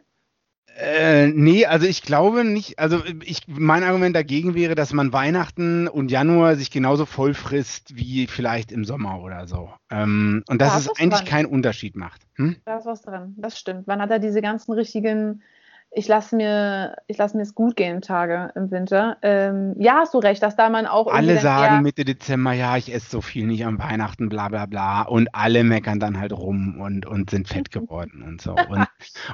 [0.78, 5.86] Äh, nee, also ich glaube nicht, also ich, mein Argument dagegen wäre, dass man Weihnachten
[5.86, 9.70] und Januar sich genauso voll frisst wie vielleicht im Sommer oder so.
[9.90, 11.28] Ähm, und dass Da es eigentlich dran.
[11.28, 12.22] keinen Unterschied macht.
[12.36, 12.56] Hm?
[12.64, 13.34] da ist was dran.
[13.36, 13.86] Das stimmt.
[13.86, 15.42] Wann hat er diese ganzen richtigen,
[15.94, 19.18] ich lasse mir, ich lasse mir es gut gehen Tage im Winter?
[19.20, 22.78] Ähm, ja, hast du recht, dass da man auch Alle sagen eher- Mitte Dezember, ja,
[22.78, 25.02] ich esse so viel nicht am Weihnachten, bla bla bla.
[25.02, 28.52] Und alle meckern dann halt rum und, und sind fett geworden und so.
[28.54, 28.86] Und,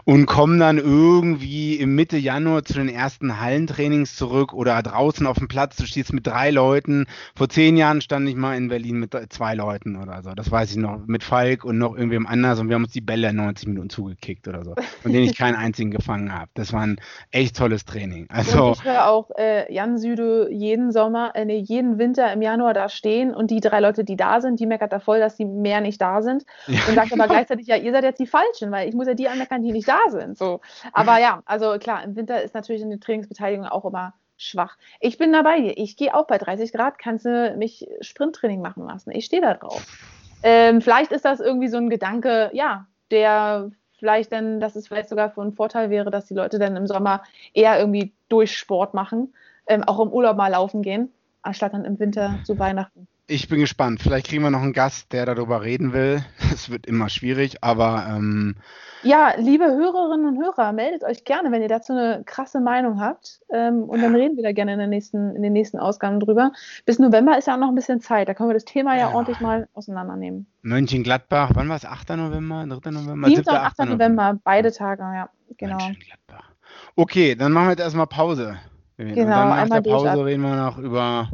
[0.04, 5.38] und kommen dann irgendwie im Mitte Januar zu den ersten Hallentrainings zurück oder draußen auf
[5.38, 5.76] dem Platz.
[5.76, 7.06] Du stehst mit drei Leuten.
[7.36, 10.32] Vor zehn Jahren stand ich mal in Berlin mit zwei Leuten oder so.
[10.32, 11.06] Das weiß ich noch.
[11.06, 12.58] Mit Falk und noch irgendwem anders.
[12.58, 14.74] Und wir haben uns die Bälle 90 Minuten zugekickt oder so.
[15.02, 16.47] Von denen ich keinen einzigen gefangen habe.
[16.54, 18.26] Das war ein echt tolles Training.
[18.30, 18.66] Also.
[18.66, 22.74] Und ich höre auch äh, Jan Süde jeden Sommer, äh, nee, jeden Winter im Januar
[22.74, 25.44] da stehen und die drei Leute, die da sind, die meckert da voll, dass die
[25.44, 28.70] mehr nicht da sind Ja, und sagt aber gleichzeitig, ja, ihr seid jetzt die Falschen,
[28.70, 30.36] weil ich muss ja die anmeckern, die nicht da sind.
[30.36, 30.60] So.
[30.92, 34.76] Aber ja, also klar, im Winter ist natürlich eine Trainingsbeteiligung auch immer schwach.
[35.00, 35.76] Ich bin dabei dir.
[35.76, 39.10] Ich gehe auch bei 30 Grad, kannst du mich Sprinttraining machen lassen.
[39.10, 39.84] Ich stehe da drauf.
[40.40, 45.08] Ähm, vielleicht ist das irgendwie so ein Gedanke, ja, der vielleicht dann, dass es vielleicht
[45.08, 49.34] sogar von Vorteil wäre, dass die Leute dann im Sommer eher irgendwie durch Sport machen,
[49.66, 53.08] ähm, auch im Urlaub mal laufen gehen, anstatt dann im Winter zu Weihnachten.
[53.30, 54.00] Ich bin gespannt.
[54.00, 56.24] Vielleicht kriegen wir noch einen Gast, der darüber reden will.
[56.52, 58.56] Es wird immer schwierig, aber ähm,
[59.02, 63.42] Ja, liebe Hörerinnen und Hörer, meldet euch gerne, wenn ihr dazu eine krasse Meinung habt.
[63.52, 66.52] Ähm, und dann reden wir da gerne in, der nächsten, in den nächsten Ausgaben drüber.
[66.86, 68.30] Bis November ist ja auch noch ein bisschen Zeit.
[68.30, 69.10] Da können wir das Thema ja, Ja.
[69.10, 70.46] ordentlich mal auseinandernehmen.
[70.62, 71.84] Mönchengladbach, wann war es?
[71.84, 72.08] 8.
[72.16, 72.90] November, 3.
[72.92, 73.28] November?
[73.28, 73.44] 7.
[73.44, 73.78] 7., und 8.
[73.90, 75.76] November, beide Tage, ja, genau.
[75.76, 76.50] Mönchengladbach.
[76.96, 78.58] Okay, dann machen wir jetzt erstmal Pause.
[78.98, 81.28] Und Genau, dann nach einmal der Pause reden wir noch über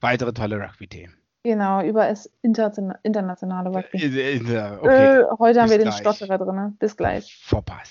[0.00, 1.17] weitere tolle Rugby-Themen.
[1.44, 3.98] Genau, über das interna- internationale Rugby.
[3.98, 5.98] Äh, äh, Okay, Äh, heute haben wir den gleich.
[5.98, 6.76] Stotterer drin.
[6.78, 7.40] Bis gleich.
[7.46, 7.90] Vorpass.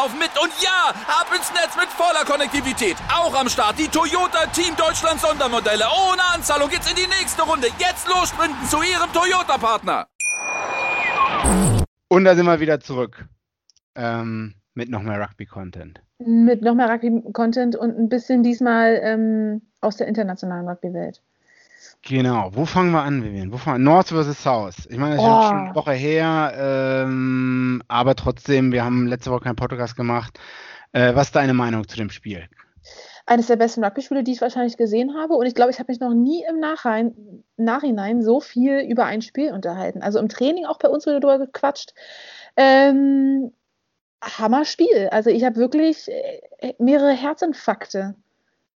[0.01, 0.31] laufen mit.
[0.41, 2.95] Und ja, ab ins Netz mit voller Konnektivität.
[3.13, 5.85] Auch am Start die Toyota Team Deutschland Sondermodelle.
[6.09, 7.67] Ohne Anzahlung geht's in die nächste Runde.
[7.77, 10.07] Jetzt los sprinten zu Ihrem Toyota-Partner.
[12.07, 13.25] Und da sind wir wieder zurück.
[13.95, 16.01] Ähm, mit noch mehr Rugby-Content.
[16.19, 21.21] Mit noch mehr Rugby-Content und ein bisschen diesmal ähm, aus der internationalen Rugby-Welt.
[22.03, 22.49] Genau.
[22.53, 23.51] Wo fangen wir an, Vivian?
[23.51, 23.91] Wo fangen wir?
[23.91, 24.87] North versus South.
[24.89, 25.41] Ich meine, das ist Oh.
[25.49, 26.53] schon eine Woche her,
[27.05, 30.39] ähm, aber trotzdem, wir haben letzte Woche keinen Podcast gemacht.
[30.93, 32.47] Äh, was ist deine Meinung zu dem Spiel?
[33.27, 35.35] Eines der besten Rugby-Spiele, die ich wahrscheinlich gesehen habe.
[35.35, 37.13] Und ich glaube, ich habe mich noch nie im Nachhinein,
[37.55, 40.01] Nachhinein so viel über ein Spiel unterhalten.
[40.01, 41.93] Also im Training auch bei uns wurde darüber gequatscht.
[42.57, 43.53] Ähm,
[44.23, 45.07] Hammer Spiel.
[45.11, 48.15] Also ich habe wirklich äh, mehrere Herzinfarkte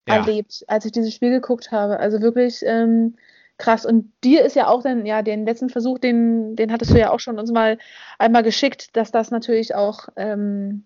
[0.08, 0.16] ja.
[0.16, 2.00] erlebt, als ich dieses Spiel geguckt habe.
[2.00, 3.16] Also wirklich ähm,
[3.58, 3.86] krass.
[3.86, 7.12] Und dir ist ja auch dann, ja, den letzten Versuch, den, den hattest du ja
[7.12, 7.78] auch schon uns mal
[8.20, 10.86] einmal geschickt, dass das natürlich auch ähm,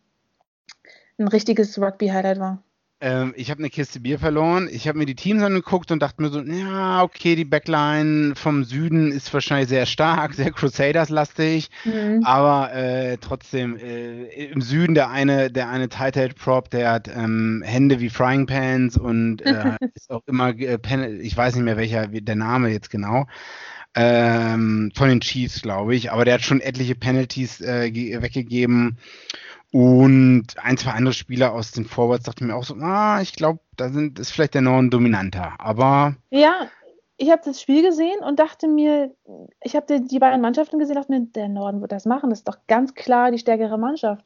[1.17, 2.63] ein richtiges Rugby-Highlight war.
[3.01, 4.67] Ähm, ich habe eine Kiste Bier verloren.
[4.69, 8.65] Ich habe mir die Teams angeguckt und dachte mir so, ja, okay, die Backline vom
[8.65, 12.23] Süden ist wahrscheinlich sehr stark, sehr Crusaders-lastig, mhm.
[12.25, 17.63] aber äh, trotzdem äh, im Süden der eine, der eine Tight Prop, der hat ähm,
[17.65, 20.77] Hände wie Frying Pans und äh, ist auch immer, äh,
[21.21, 23.27] ich weiß nicht mehr welcher der Name jetzt genau.
[23.95, 28.97] Ähm, von den Chiefs, glaube ich, aber der hat schon etliche Penalties äh, weggegeben.
[29.71, 33.59] Und ein, zwei andere Spieler aus den Forwards dachten mir auch so, ah, ich glaube,
[33.77, 35.53] da sind, ist vielleicht der Norden dominanter.
[35.59, 36.15] Aber.
[36.31, 36.67] Ja,
[37.17, 39.13] ich habe das Spiel gesehen und dachte mir,
[39.61, 42.29] ich habe die, beiden Mannschaften gesehen, dachte mir, der Norden wird das machen.
[42.29, 44.25] Das ist doch ganz klar die stärkere Mannschaft.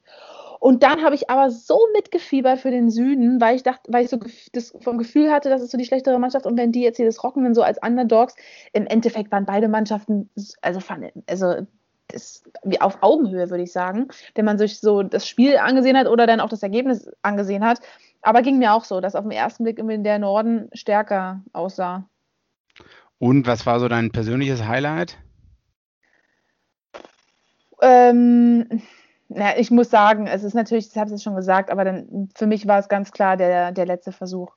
[0.59, 4.09] Und dann habe ich aber so mitgefiebert für den Süden, weil ich dachte, weil ich
[4.09, 4.17] so
[4.53, 6.45] das vom Gefühl hatte, das ist so die schlechtere Mannschaft.
[6.45, 8.35] Und wenn die jetzt hier das rocken, dann so als Underdogs,
[8.71, 10.29] im Endeffekt waren beide Mannschaften,
[10.61, 10.79] also,
[11.27, 11.67] also
[12.13, 16.07] ist wie auf Augenhöhe, würde ich sagen, wenn man sich so das Spiel angesehen hat
[16.07, 17.79] oder dann auch das Ergebnis angesehen hat.
[18.21, 22.07] Aber ging mir auch so, dass auf den ersten Blick irgendwie der Norden stärker aussah.
[23.19, 25.17] Und was war so dein persönliches Highlight?
[27.81, 28.81] Ähm,
[29.27, 32.29] na, ich muss sagen, es ist natürlich, ich habe es jetzt schon gesagt, aber dann
[32.35, 34.55] für mich war es ganz klar der, der letzte Versuch.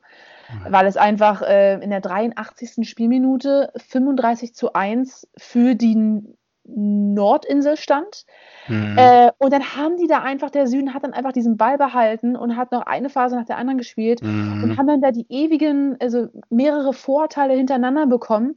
[0.51, 0.73] Mhm.
[0.73, 2.89] Weil es einfach äh, in der 83.
[2.89, 6.23] Spielminute 35 zu 1 für die
[6.69, 8.25] Nordinsel stand.
[8.69, 8.97] Mhm.
[8.99, 12.37] Äh, und dann haben die da einfach, der Süden hat dann einfach diesen Ball behalten
[12.37, 14.63] und hat noch eine Phase nach der anderen gespielt mhm.
[14.63, 18.57] und haben dann da die ewigen, also mehrere Vorteile hintereinander bekommen.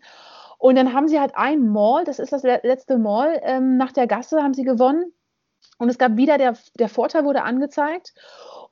[0.58, 4.08] Und dann haben sie halt ein Mall, das ist das letzte Mall, ähm, nach der
[4.08, 5.14] Gasse haben sie gewonnen.
[5.78, 8.14] Und es gab wieder, der, der Vorteil wurde angezeigt.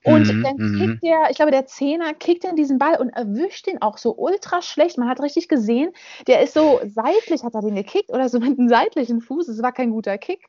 [0.04, 0.80] Und mhm, dann mhm.
[0.80, 4.16] kickt der, ich glaube, der Zehner kickt dann diesen Ball und erwischt den auch so
[4.16, 4.98] ultra schlecht.
[4.98, 5.92] Man hat richtig gesehen,
[6.28, 9.48] der ist so seitlich, hat er den gekickt oder so mit einem seitlichen Fuß.
[9.48, 10.48] Es war kein guter Kick.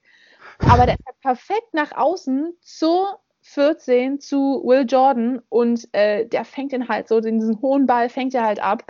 [0.60, 6.72] Aber der ist perfekt nach außen zur 14 zu Will Jordan und äh, der fängt
[6.72, 8.84] den halt so, diesen hohen Ball fängt er halt ab,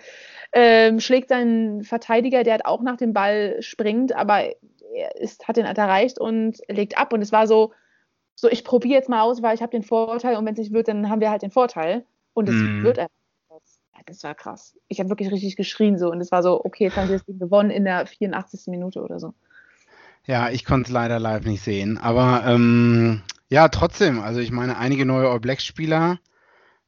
[0.53, 4.45] ähm, schlägt seinen Verteidiger, der halt auch nach dem Ball springt, aber
[4.95, 7.13] er ist, hat den halt erreicht und legt ab.
[7.13, 7.73] Und es war so,
[8.41, 10.73] so ich probiere jetzt mal aus, weil ich habe den Vorteil und wenn es nicht
[10.73, 12.05] wird, dann haben wir halt den Vorteil.
[12.35, 12.85] Und es mm.
[12.85, 13.13] wird einfach.
[14.07, 14.75] Das war krass.
[14.87, 17.27] Ich habe wirklich richtig geschrien so und es war so, okay, jetzt haben wir das
[17.27, 18.69] Ding gewonnen in der 84.
[18.69, 19.35] Minute oder so.
[20.25, 21.99] Ja, ich konnte es leider live nicht sehen.
[21.99, 26.21] Aber ähm, ja, trotzdem, also ich meine, einige neue All Blacks Spieler,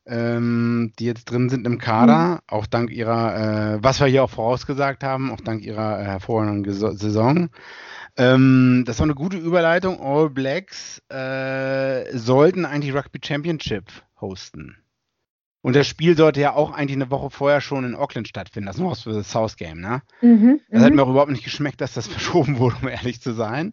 [0.07, 2.39] ähm, die jetzt drin sind im Kader, mhm.
[2.47, 6.97] auch dank ihrer, äh, was wir hier auch vorausgesagt haben, auch dank ihrer äh, hervorragenden
[6.97, 7.51] Saison.
[8.17, 10.01] Ähm, das war eine gute Überleitung.
[10.01, 13.85] All Blacks äh, sollten eigentlich Rugby Championship
[14.21, 14.77] hosten.
[15.63, 18.79] Und das Spiel sollte ja auch eigentlich eine Woche vorher schon in Auckland stattfinden, das
[18.79, 19.31] North vs.
[19.31, 20.03] South Game, ne?
[20.23, 20.97] Mhm, das hat mhm.
[20.97, 23.73] mir auch überhaupt nicht geschmeckt, dass das verschoben wurde, um ehrlich zu sein.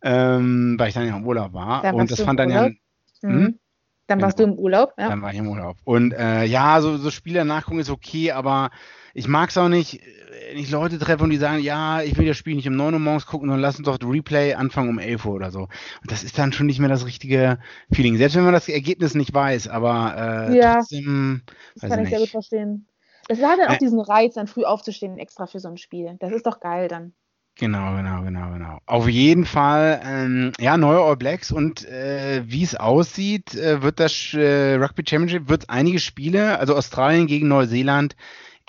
[0.00, 1.82] Ähm, weil ich dann ja im Urlaub war.
[1.82, 2.68] Da und das fand dann ja.
[2.68, 2.76] Mhm.
[3.22, 3.58] Hm?
[4.06, 4.50] Dann warst genau.
[4.50, 5.08] du im Urlaub, ja.
[5.08, 5.76] Dann war ich im Urlaub.
[5.84, 8.70] Und äh, ja, so, so Spiele nachgucken ist okay, aber
[9.18, 10.00] ich mag es auch nicht,
[10.48, 12.94] wenn ich Leute treffe und die sagen, ja, ich will das Spiel nicht um 9
[12.94, 15.62] Uhr morgens gucken, sondern lass uns doch Replay anfangen um 11 Uhr oder so.
[15.62, 17.58] Und das ist dann schon nicht mehr das richtige
[17.92, 18.16] Feeling.
[18.16, 21.42] Selbst wenn man das Ergebnis nicht weiß, aber äh, ja, trotzdem.
[21.74, 22.86] Das kann ich sehr gut verstehen.
[23.28, 26.16] Es hat dann auch äh, diesen Reiz, dann früh aufzustehen extra für so ein Spiel.
[26.20, 27.12] Das ist doch geil dann.
[27.56, 28.78] Genau, genau, genau, genau.
[28.86, 33.98] Auf jeden Fall, ähm, ja, neue All Blacks und äh, wie es aussieht, äh, wird
[33.98, 38.14] das äh, Rugby Championship, wird einige Spiele, also Australien gegen Neuseeland,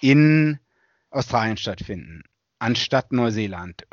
[0.01, 0.59] in
[1.11, 2.23] Australien stattfinden,
[2.59, 3.85] anstatt Neuseeland.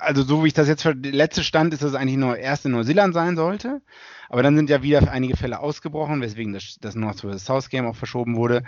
[0.00, 2.66] Also so wie ich das jetzt, der letzte Stand ist, dass es eigentlich nur erst
[2.66, 3.80] in Neuseeland sein sollte.
[4.28, 7.44] Aber dann sind ja wieder einige Fälle ausgebrochen, weswegen das, das North vs.
[7.44, 8.64] South Game auch verschoben wurde.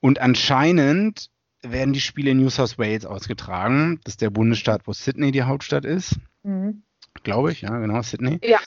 [0.00, 1.30] Und anscheinend
[1.62, 4.00] werden die Spiele in New South Wales ausgetragen.
[4.04, 6.16] Das ist der Bundesstaat, wo Sydney die Hauptstadt ist.
[6.42, 6.82] Mhm.
[7.22, 8.38] Glaube ich, ja, genau, Sydney.
[8.42, 8.60] Ja.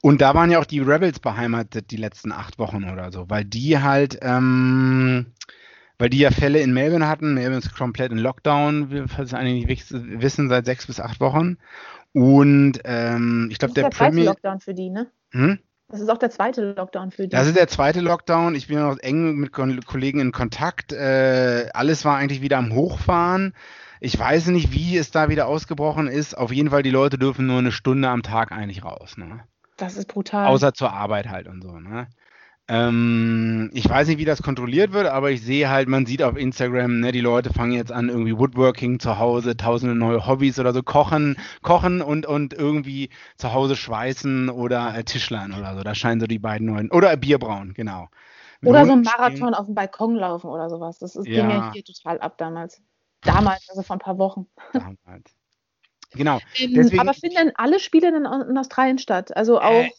[0.00, 3.44] Und da waren ja auch die Rebels beheimatet die letzten acht Wochen oder so, weil
[3.44, 5.26] die halt ähm,
[6.00, 7.34] weil die ja Fälle in Melbourne hatten.
[7.34, 11.58] Melbourne ist komplett in Lockdown, wir falls einige nicht wissen, seit sechs bis acht Wochen.
[12.12, 14.24] Und ähm, ich glaube, der, der Premier.
[14.24, 15.08] Lockdown für die, ne?
[15.32, 15.58] Hm?
[15.88, 17.28] Das ist auch der zweite Lockdown für die.
[17.28, 18.54] Das ist der zweite Lockdown.
[18.54, 20.92] Ich bin noch eng mit Kollegen in Kontakt.
[20.92, 23.54] Äh, alles war eigentlich wieder am Hochfahren.
[24.00, 26.38] Ich weiß nicht, wie es da wieder ausgebrochen ist.
[26.38, 29.18] Auf jeden Fall, die Leute dürfen nur eine Stunde am Tag eigentlich raus.
[29.18, 29.40] Ne?
[29.76, 30.46] Das ist brutal.
[30.46, 31.78] Außer zur Arbeit halt und so.
[31.78, 32.06] Ne?
[32.72, 36.36] Ähm, ich weiß nicht, wie das kontrolliert wird, aber ich sehe halt, man sieht auf
[36.36, 40.72] Instagram, ne, die Leute fangen jetzt an, irgendwie Woodworking zu Hause, tausende neue Hobbys oder
[40.72, 45.82] so, kochen, kochen und, und irgendwie zu Hause schweißen oder äh, Tischlern oder so.
[45.82, 46.92] Das scheinen so die beiden neuen.
[46.92, 48.08] Oder Bier brauen, genau.
[48.60, 49.54] Mit Oder so ein Marathon spielen.
[49.54, 50.98] auf dem Balkon laufen oder sowas.
[51.00, 51.50] Das ist, ging Ja.
[51.50, 52.80] ja hier total ab damals.
[53.22, 54.46] Damals, also vor ein paar Wochen.
[54.72, 55.34] Damals.
[56.12, 56.38] Genau.
[56.56, 59.36] Ähm, aber finden denn alle Spiele in, in Australien statt?
[59.36, 59.70] Also auch.
[59.70, 59.90] Äh,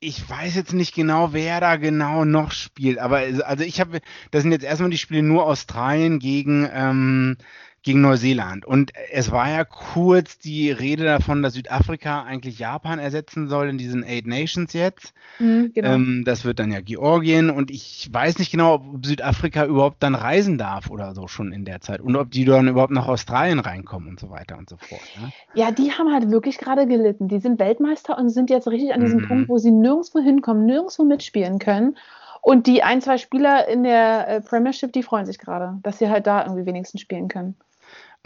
[0.00, 4.42] Ich weiß jetzt nicht genau, wer da genau noch spielt, aber also ich habe, das
[4.42, 7.38] sind jetzt erstmal die Spiele nur Australien gegen, ähm,
[7.86, 8.66] gegen Neuseeland.
[8.66, 13.78] Und es war ja kurz die Rede davon, dass Südafrika eigentlich Japan ersetzen soll in
[13.78, 15.14] diesen Eight Nations jetzt.
[15.38, 15.92] Hm, genau.
[15.92, 20.16] Ähm, das wird dann ja Georgien und ich weiß nicht genau, ob Südafrika überhaupt dann
[20.16, 23.60] reisen darf oder so schon in der Zeit und ob die dann überhaupt nach Australien
[23.60, 25.00] reinkommen und so weiter und so fort.
[25.22, 25.30] Ne?
[25.54, 27.28] Ja, die haben halt wirklich gerade gelitten.
[27.28, 29.28] Die sind Weltmeister und sind jetzt richtig an diesem Mhm.
[29.28, 31.96] Punkt, wo sie nirgendwo hinkommen, nirgendwo mitspielen können.
[32.42, 36.08] Und die ein, zwei Spieler in der äh, Premiership, die freuen sich gerade, dass sie
[36.08, 37.54] halt da irgendwie wenigstens spielen können.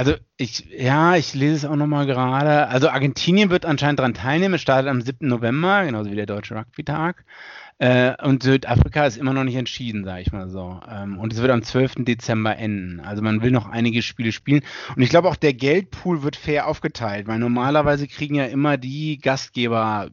[0.00, 2.68] Also ich, ja, ich lese es auch nochmal gerade.
[2.68, 4.54] Also Argentinien wird anscheinend daran teilnehmen.
[4.54, 5.28] Es startet am 7.
[5.28, 7.22] November, genauso wie der Deutsche Rugby-Tag.
[7.76, 10.80] Äh, und Südafrika ist immer noch nicht entschieden, sage ich mal so.
[10.90, 11.96] Ähm, und es wird am 12.
[12.06, 13.00] Dezember enden.
[13.00, 14.62] Also man will noch einige Spiele spielen.
[14.96, 19.18] Und ich glaube auch, der Geldpool wird fair aufgeteilt, weil normalerweise kriegen ja immer die
[19.18, 20.08] Gastgeber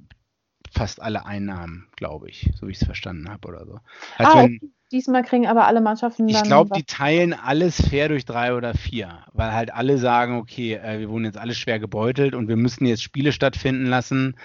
[0.70, 3.80] fast alle Einnahmen, glaube ich, so wie ich es verstanden habe oder so.
[4.20, 4.60] Heißt, ah, wenn.
[4.92, 6.48] Diesmal kriegen aber alle Mannschaften ich dann.
[6.48, 10.74] glaube, was- die teilen alles fair durch drei oder vier, weil halt alle sagen, okay,
[10.76, 14.36] äh, wir wurden jetzt alle schwer gebeutelt und wir müssen jetzt Spiele stattfinden lassen,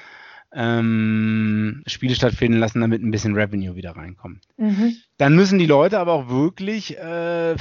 [0.54, 4.44] ähm, Spiele stattfinden lassen, damit ein bisschen Revenue wieder reinkommt.
[4.58, 4.96] Mhm.
[5.22, 7.54] Dann müssen die Leute aber auch wirklich äh,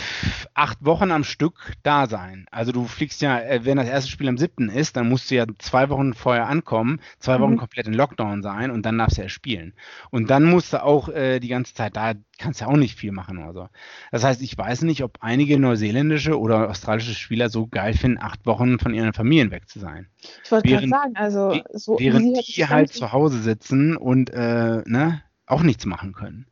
[0.55, 2.47] acht Wochen am Stück da sein.
[2.49, 4.67] Also du fliegst ja, äh, wenn das erste Spiel am 7.
[4.67, 7.57] ist, dann musst du ja zwei Wochen vorher ankommen, zwei Wochen Mhm.
[7.57, 9.75] komplett in Lockdown sein und dann darfst du ja spielen.
[10.09, 13.11] Und dann musst du auch äh, die ganze Zeit da, kannst ja auch nicht viel
[13.11, 13.69] machen oder so.
[14.11, 18.43] Das heißt, ich weiß nicht, ob einige neuseeländische oder australische Spieler so geil finden, acht
[18.47, 20.07] Wochen von ihren Familien weg zu sein.
[20.43, 25.21] Ich wollte gerade sagen, also so Während die halt zu Hause sitzen und äh, ne,
[25.45, 26.47] auch nichts machen können.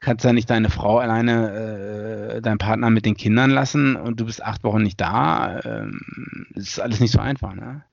[0.00, 4.24] Kannst ja nicht deine Frau alleine, äh, deinen Partner mit den Kindern lassen und du
[4.24, 5.60] bist acht Wochen nicht da.
[5.64, 7.84] Ähm, ist alles nicht so einfach, ne?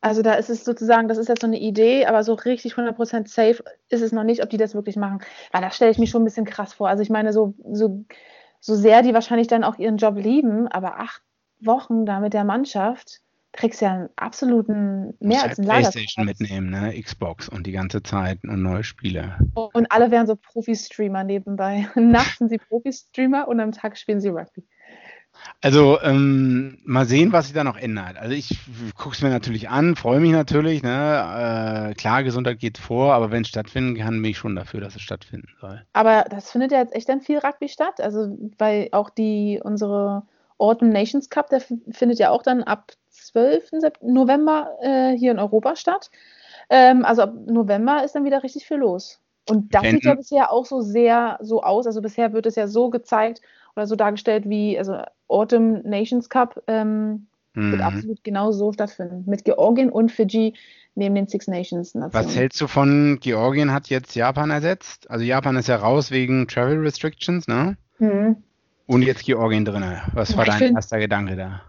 [0.00, 3.28] Also da ist es sozusagen, das ist jetzt so eine Idee, aber so richtig 100%
[3.28, 5.20] safe ist es noch nicht, ob die das wirklich machen.
[5.50, 6.88] Weil das stelle ich mir schon ein bisschen krass vor.
[6.88, 8.04] Also ich meine, so, so,
[8.60, 11.22] so sehr die wahrscheinlich dann auch ihren Job lieben, aber acht
[11.60, 13.22] Wochen da mit der Mannschaft,
[13.52, 17.00] kriegst ja einen absoluten, mehr als einen halt Playstation mitnehmen, ne?
[17.00, 19.36] Xbox und die ganze Zeit und neue Spiele.
[19.54, 21.88] Und alle wären so Profi-Streamer nebenbei.
[21.94, 24.64] Nachts sind sie Profi-Streamer und am Tag spielen sie Rugby.
[25.60, 28.16] Also ähm, mal sehen, was sich da noch ändert.
[28.16, 28.58] Also ich
[28.96, 30.82] gucke es mir natürlich an, freue mich natürlich.
[30.82, 31.90] Ne?
[31.90, 34.96] Äh, klar, Gesundheit geht vor, aber wenn es stattfinden kann, bin ich schon dafür, dass
[34.96, 35.84] es stattfinden soll.
[35.92, 38.00] Aber das findet ja jetzt echt dann viel Rugby statt.
[38.00, 40.24] Also, weil auch die, unsere
[40.58, 42.92] Autumn Nations Cup, der findet ja auch dann ab
[43.28, 43.70] 12.
[43.80, 46.10] Sep- November äh, hier in Europa statt.
[46.70, 49.20] Ähm, also ab November ist dann wieder richtig viel los.
[49.48, 51.86] Und das Wenn- sieht ja bisher auch so sehr so aus.
[51.86, 53.40] Also bisher wird es ja so gezeigt
[53.76, 54.98] oder so dargestellt wie, also
[55.28, 57.86] Autumn Nations Cup ähm, wird Mhm.
[57.86, 59.24] absolut genau so stattfinden.
[59.26, 60.54] Mit Georgien und Fiji
[60.94, 62.36] neben den Six Nations Was Nationen.
[62.36, 65.10] hältst du von Georgien hat jetzt Japan ersetzt?
[65.10, 67.76] Also Japan ist ja raus wegen Travel Restrictions, ne?
[67.98, 68.36] Hm.
[68.86, 69.84] Und jetzt Georgien drin.
[70.14, 71.62] Was war Ja, dein erster Gedanke da?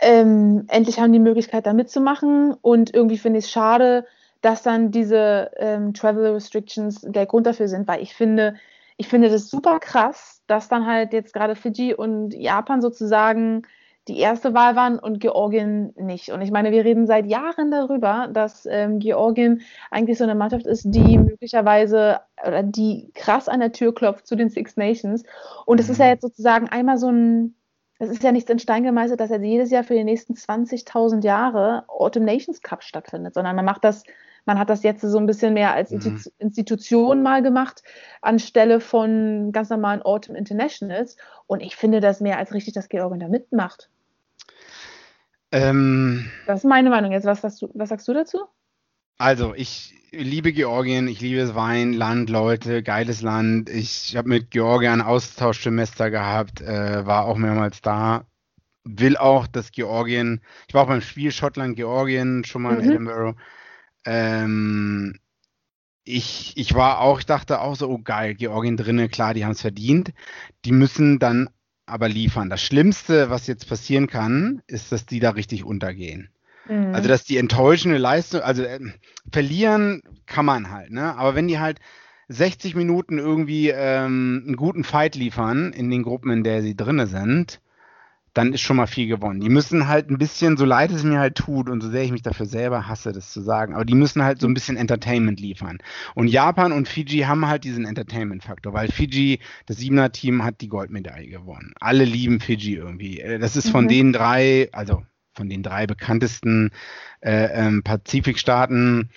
[0.00, 2.54] Ähm, endlich haben die Möglichkeit, da mitzumachen.
[2.60, 4.06] Und irgendwie finde ich es schade,
[4.40, 8.54] dass dann diese ähm, Travel Restrictions der Grund dafür sind, weil ich finde,
[8.96, 13.62] ich finde das super krass, dass dann halt jetzt gerade Fidschi und Japan sozusagen
[14.08, 16.30] die erste Wahl waren und Georgien nicht.
[16.32, 20.66] Und ich meine, wir reden seit Jahren darüber, dass ähm, Georgien eigentlich so eine Mannschaft
[20.66, 25.24] ist, die möglicherweise oder die krass an der Tür klopft zu den Six Nations.
[25.66, 26.10] Und es ist ja Mhm.
[26.12, 27.54] jetzt sozusagen einmal so ein
[27.98, 31.24] es ist ja nichts in Stein gemeißelt, dass jetzt jedes Jahr für die nächsten 20.000
[31.24, 34.04] Jahre Autumn Nations Cup stattfindet, sondern man macht das,
[34.44, 35.98] man hat das jetzt so ein bisschen mehr als Mhm.
[35.98, 37.82] Institu- Institution mal gemacht,
[38.22, 41.16] anstelle von ganz normalen Autumn Internationals.
[41.46, 43.90] Und ich finde das mehr als richtig, dass Georgien da mitmacht.
[45.50, 47.24] Ähm, Das ist meine Meinung jetzt.
[47.24, 48.38] Was du, was sagst du dazu?
[49.18, 53.68] Also, ich liebe Georgien, ich liebe das Wein, Land, Leute, geiles Land.
[53.70, 58.26] Ich habe mit Georgien ein Austauschsemester gehabt, äh, war auch mehrmals da.
[58.84, 62.90] Will auch, dass Georgien, ich war auch beim Spiel Schottland-Georgien schon mal in Mhm.
[62.92, 63.36] Edinburgh.
[64.06, 65.18] Ähm,
[66.04, 69.52] ich, ich war auch, ich dachte auch so, oh geil, Georgien drinne, klar, die haben
[69.52, 70.12] es verdient.
[70.64, 71.50] Die müssen dann
[71.86, 72.50] aber liefern.
[72.50, 76.30] Das Schlimmste, was jetzt passieren kann, ist, dass die da richtig untergehen.
[76.68, 76.94] Mhm.
[76.94, 78.94] Also, dass die enttäuschende Leistung, also ähm,
[79.32, 81.16] verlieren kann man halt, ne?
[81.16, 81.80] Aber wenn die halt
[82.28, 87.06] 60 Minuten irgendwie ähm, einen guten Fight liefern in den Gruppen, in der sie drinne
[87.06, 87.60] sind,
[88.34, 89.40] dann ist schon mal viel gewonnen.
[89.40, 92.12] Die müssen halt ein bisschen, so leid es mir halt tut und so sehr ich
[92.12, 95.40] mich dafür selber hasse, das zu sagen, aber die müssen halt so ein bisschen Entertainment
[95.40, 95.78] liefern.
[96.14, 101.28] Und Japan und Fiji haben halt diesen Entertainment-Faktor, weil Fiji, das Siebener-Team, hat die Goldmedaille
[101.28, 101.72] gewonnen.
[101.80, 103.20] Alle lieben Fiji irgendwie.
[103.20, 103.88] Äh, das ist von mhm.
[103.88, 105.02] den drei, also
[105.38, 106.70] von den drei bekanntesten
[107.22, 109.10] äh, ähm, Pazifikstaaten,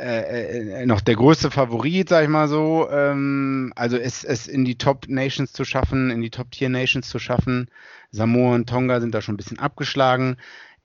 [0.00, 2.88] äh, äh, noch der größte Favorit, sag ich mal so.
[2.90, 7.08] Ähm, also es, es in die Top Nations zu schaffen, in die Top Tier Nations
[7.08, 7.68] zu schaffen.
[8.10, 10.36] Samoa und Tonga sind da schon ein bisschen abgeschlagen.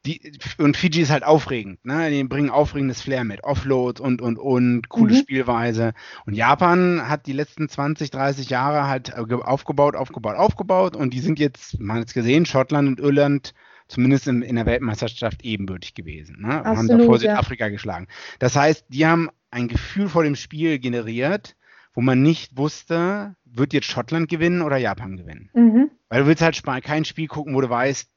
[0.05, 2.11] Die, und Fiji ist halt aufregend, ne?
[2.11, 5.19] Die bringen aufregendes Flair mit, Offload und und und, coole mhm.
[5.19, 5.93] Spielweise.
[6.27, 11.21] Und Japan hat die letzten 20, 30 Jahre halt äh, aufgebaut, aufgebaut, aufgebaut und die
[11.21, 13.53] sind jetzt, man hat es gesehen, Schottland und Irland
[13.87, 16.41] zumindest in, in der Weltmeisterschaft ebenbürtig gewesen.
[16.41, 16.59] Ne?
[16.59, 17.19] Und haben davor ja.
[17.19, 18.07] Südafrika geschlagen.
[18.39, 21.55] Das heißt, die haben ein Gefühl vor dem Spiel generiert,
[21.93, 25.49] wo man nicht wusste, wird jetzt Schottland gewinnen oder Japan gewinnen.
[25.53, 25.91] Mhm.
[26.09, 28.11] Weil du willst halt kein Spiel gucken, wo du weißt,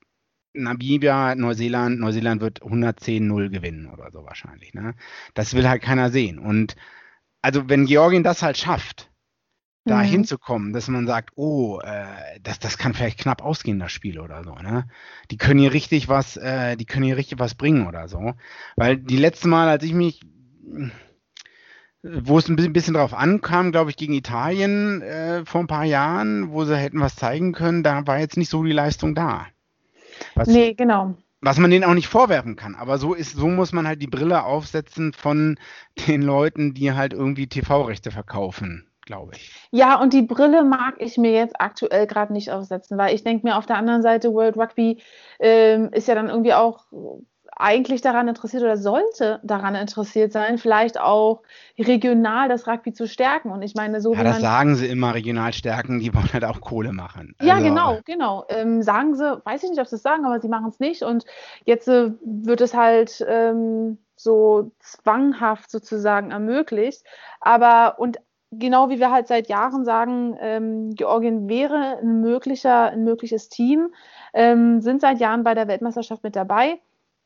[0.54, 4.74] Namibia, Neuseeland, Neuseeland wird 110-0 gewinnen oder so wahrscheinlich.
[4.74, 4.94] Ne?
[5.34, 6.38] Das will halt keiner sehen.
[6.38, 6.74] Und
[7.42, 9.10] also wenn Georgien das halt schafft,
[9.88, 10.06] da mhm.
[10.06, 14.44] hinzukommen, dass man sagt, oh, äh, das, das kann vielleicht knapp ausgehen, das Spiel oder
[14.44, 14.88] so, ne?
[15.30, 18.34] Die können hier richtig was, äh, die können hier richtig was bringen oder so.
[18.76, 20.20] Weil die letzte Mal, als ich mich,
[22.02, 25.84] wo es ein bisschen, bisschen drauf ankam, glaube ich, gegen Italien äh, vor ein paar
[25.84, 29.46] Jahren, wo sie hätten was zeigen können, da war jetzt nicht so die Leistung da.
[30.34, 31.14] Was, nee, genau.
[31.40, 32.74] Was man denen auch nicht vorwerfen kann.
[32.74, 35.58] Aber so ist, so muss man halt die Brille aufsetzen von
[36.08, 39.50] den Leuten, die halt irgendwie TV-Rechte verkaufen glaube ich.
[39.70, 43.46] Ja, und die Brille mag ich mir jetzt aktuell gerade nicht aufsetzen, weil ich denke
[43.46, 45.02] mir auf der anderen Seite, World Rugby
[45.40, 46.84] ähm, ist ja dann irgendwie auch
[47.56, 51.42] eigentlich daran interessiert oder sollte daran interessiert sein, vielleicht auch
[51.78, 53.50] regional das Rugby zu stärken.
[53.50, 56.60] Und ich meine, so ja, das sagen sie immer, regional stärken, die wollen halt auch
[56.60, 57.34] Kohle machen.
[57.38, 58.44] Also, ja, genau, genau.
[58.48, 61.02] Ähm, sagen sie, weiß ich nicht, ob sie es sagen, aber sie machen es nicht.
[61.02, 61.24] Und
[61.64, 67.02] jetzt äh, wird es halt ähm, so zwanghaft sozusagen ermöglicht.
[67.40, 68.18] Aber und
[68.50, 73.92] genau wie wir halt seit Jahren sagen, ähm, Georgien wäre ein, möglicher, ein mögliches Team,
[74.32, 76.80] ähm, sind seit Jahren bei der Weltmeisterschaft mit dabei.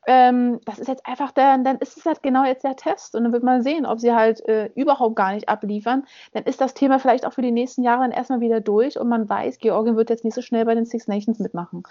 [0.05, 3.23] Ähm, das ist jetzt einfach der, dann ist es halt genau jetzt der Test und
[3.23, 6.05] dann wird man sehen, ob sie halt äh, überhaupt gar nicht abliefern.
[6.33, 9.07] Dann ist das Thema vielleicht auch für die nächsten Jahre dann erstmal wieder durch und
[9.07, 11.83] man weiß, Georgien wird jetzt nicht so schnell bei den Six Nations mitmachen.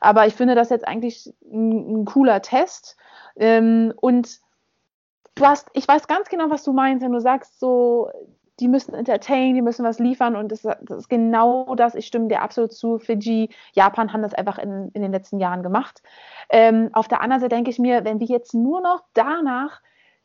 [0.00, 2.96] Aber ich finde das jetzt eigentlich ein, ein cooler Test
[3.34, 4.38] ähm, und
[5.34, 8.10] du hast, ich weiß ganz genau, was du meinst, wenn du sagst, so,
[8.60, 11.94] die müssen entertain, die müssen was liefern und das, das, ist genau das.
[11.94, 12.98] Ich stimme dir absolut zu.
[12.98, 16.02] Fiji, Japan haben das einfach in, in den letzten Jahren gemacht.
[16.48, 19.80] Ähm, auf der anderen Seite denke ich mir, wenn wir jetzt nur noch danach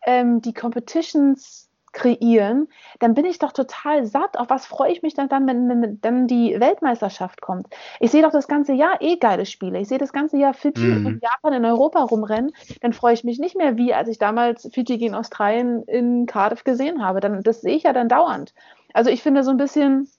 [0.05, 2.67] ähm, die Competitions kreieren,
[2.99, 4.37] dann bin ich doch total satt.
[4.37, 7.67] Auf was freue ich mich dann, dann wenn, wenn dann die Weltmeisterschaft kommt?
[7.99, 9.79] Ich sehe doch das ganze Jahr eh geile Spiele.
[9.79, 11.05] Ich sehe das ganze Jahr Fiji mhm.
[11.05, 12.51] und Japan in Europa rumrennen.
[12.81, 16.63] Dann freue ich mich nicht mehr, wie als ich damals Fiji gegen Australien in Cardiff
[16.63, 17.19] gesehen habe.
[17.19, 18.53] Dann, das sehe ich ja dann dauernd.
[18.93, 20.09] Also ich finde so ein bisschen,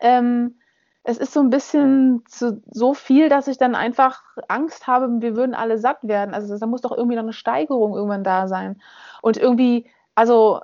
[0.00, 0.56] ähm,
[1.04, 5.36] es ist so ein bisschen zu, so viel, dass ich dann einfach Angst habe, wir
[5.36, 6.34] würden alle satt werden.
[6.34, 8.80] Also da muss doch irgendwie noch eine Steigerung irgendwann da sein.
[9.22, 10.60] Und irgendwie, also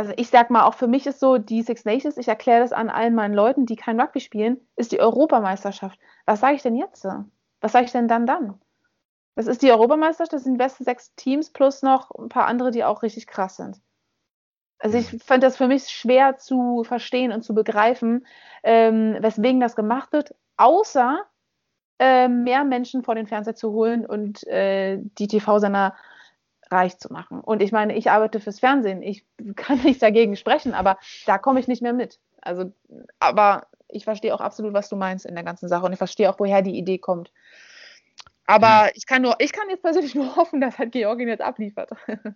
[0.00, 2.72] also ich sag mal, auch für mich ist so, die Six Nations, ich erkläre das
[2.72, 6.00] an allen meinen Leuten, die kein Rugby spielen, ist die Europameisterschaft.
[6.24, 7.06] Was sage ich denn jetzt?
[7.60, 8.58] Was sage ich denn dann dann?
[9.34, 12.70] Das ist die Europameisterschaft, das sind die besten sechs Teams plus noch ein paar andere,
[12.70, 13.78] die auch richtig krass sind.
[14.78, 15.20] Also ich mhm.
[15.20, 18.26] fand das für mich schwer zu verstehen und zu begreifen,
[18.62, 21.26] ähm, weswegen das gemacht wird, außer
[21.98, 25.94] äh, mehr Menschen vor den Fernseher zu holen und äh, die TV-Sender
[26.70, 27.40] reich zu machen.
[27.40, 29.02] Und ich meine, ich arbeite fürs Fernsehen.
[29.02, 29.24] Ich
[29.56, 32.18] kann nicht dagegen sprechen, aber da komme ich nicht mehr mit.
[32.40, 32.72] Also,
[33.18, 36.30] aber ich verstehe auch absolut, was du meinst in der ganzen Sache und ich verstehe
[36.30, 37.32] auch, woher die Idee kommt.
[38.46, 38.90] Aber hm.
[38.94, 41.90] ich kann nur, ich kann jetzt persönlich nur hoffen, dass halt Georgien jetzt abliefert.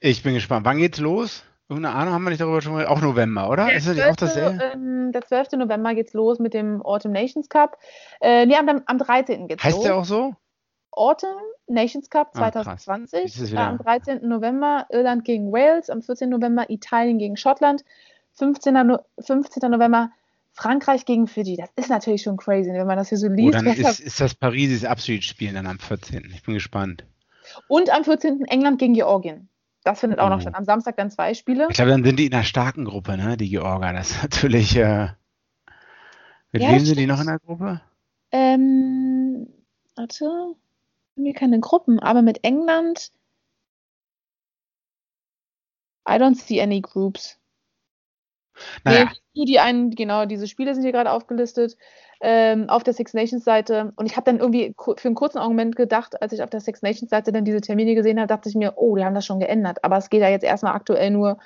[0.00, 0.64] ich bin gespannt.
[0.66, 1.44] Wann geht's los?
[1.68, 2.86] Irgendeine Ahnung haben wir nicht darüber schon mal.
[2.86, 3.66] Auch November, oder?
[3.66, 4.64] Der ist das 12, auch dasselbe?
[4.72, 5.52] Ähm, der 12.
[5.52, 7.76] November geht's los mit dem Autumn Nations Cup.
[8.20, 9.48] Äh, nee, am, am 13.
[9.48, 9.84] geht's heißt los.
[9.84, 10.34] Heißt der auch so?
[10.98, 11.38] Autumn
[11.68, 13.56] Nations Cup 2020.
[13.56, 14.26] Ah, am 13.
[14.26, 16.28] November Irland gegen Wales, am 14.
[16.28, 17.84] November Italien gegen Schottland,
[18.34, 18.74] 15.
[18.86, 19.70] No 15.
[19.70, 20.10] November
[20.52, 21.56] Frankreich gegen Fiji.
[21.56, 23.48] Das ist natürlich schon crazy, wenn man das hier so liest.
[23.48, 26.32] Oh, dann ist, ist das Parisis Abschiedsspiel dann am 14.
[26.34, 27.04] Ich bin gespannt.
[27.68, 28.44] Und am 14.
[28.46, 29.48] England gegen Georgien.
[29.84, 30.30] Das findet auch oh.
[30.30, 30.54] noch statt.
[30.56, 31.68] Am Samstag dann zwei Spiele.
[31.70, 33.36] Ich glaube, dann sind die in einer starken Gruppe, ne?
[33.36, 33.92] Die Georger.
[33.92, 34.76] Das ist natürlich.
[34.76, 35.10] Äh,
[36.50, 37.80] mit ja, wem sind die noch in der Gruppe?
[38.32, 39.48] Ähm,
[39.94, 40.56] warte
[41.18, 43.10] irgendwie keine Gruppen, aber mit England.
[46.08, 47.38] I don't see any groups.
[48.84, 49.10] Naja.
[49.34, 51.76] Nee, die einen, genau, diese Spiele sind hier gerade aufgelistet
[52.20, 53.92] ähm, auf der Six Nations Seite.
[53.96, 56.82] Und ich habe dann irgendwie für einen kurzen Argument gedacht, als ich auf der Six
[56.82, 59.38] Nations Seite dann diese Termine gesehen habe, dachte ich mir, oh, die haben das schon
[59.38, 59.84] geändert.
[59.84, 61.38] Aber es geht ja jetzt erstmal aktuell nur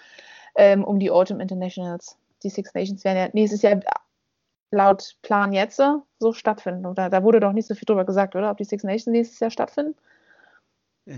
[0.55, 2.17] ähm, um die Autumn Internationals.
[2.43, 3.81] Die Six Nations werden ja nächstes Jahr
[4.73, 5.81] laut Plan jetzt
[6.19, 6.87] so stattfinden.
[6.87, 8.51] Oder da wurde doch nicht so viel drüber gesagt, oder?
[8.51, 9.95] Ob die Six Nations nächstes Jahr stattfinden?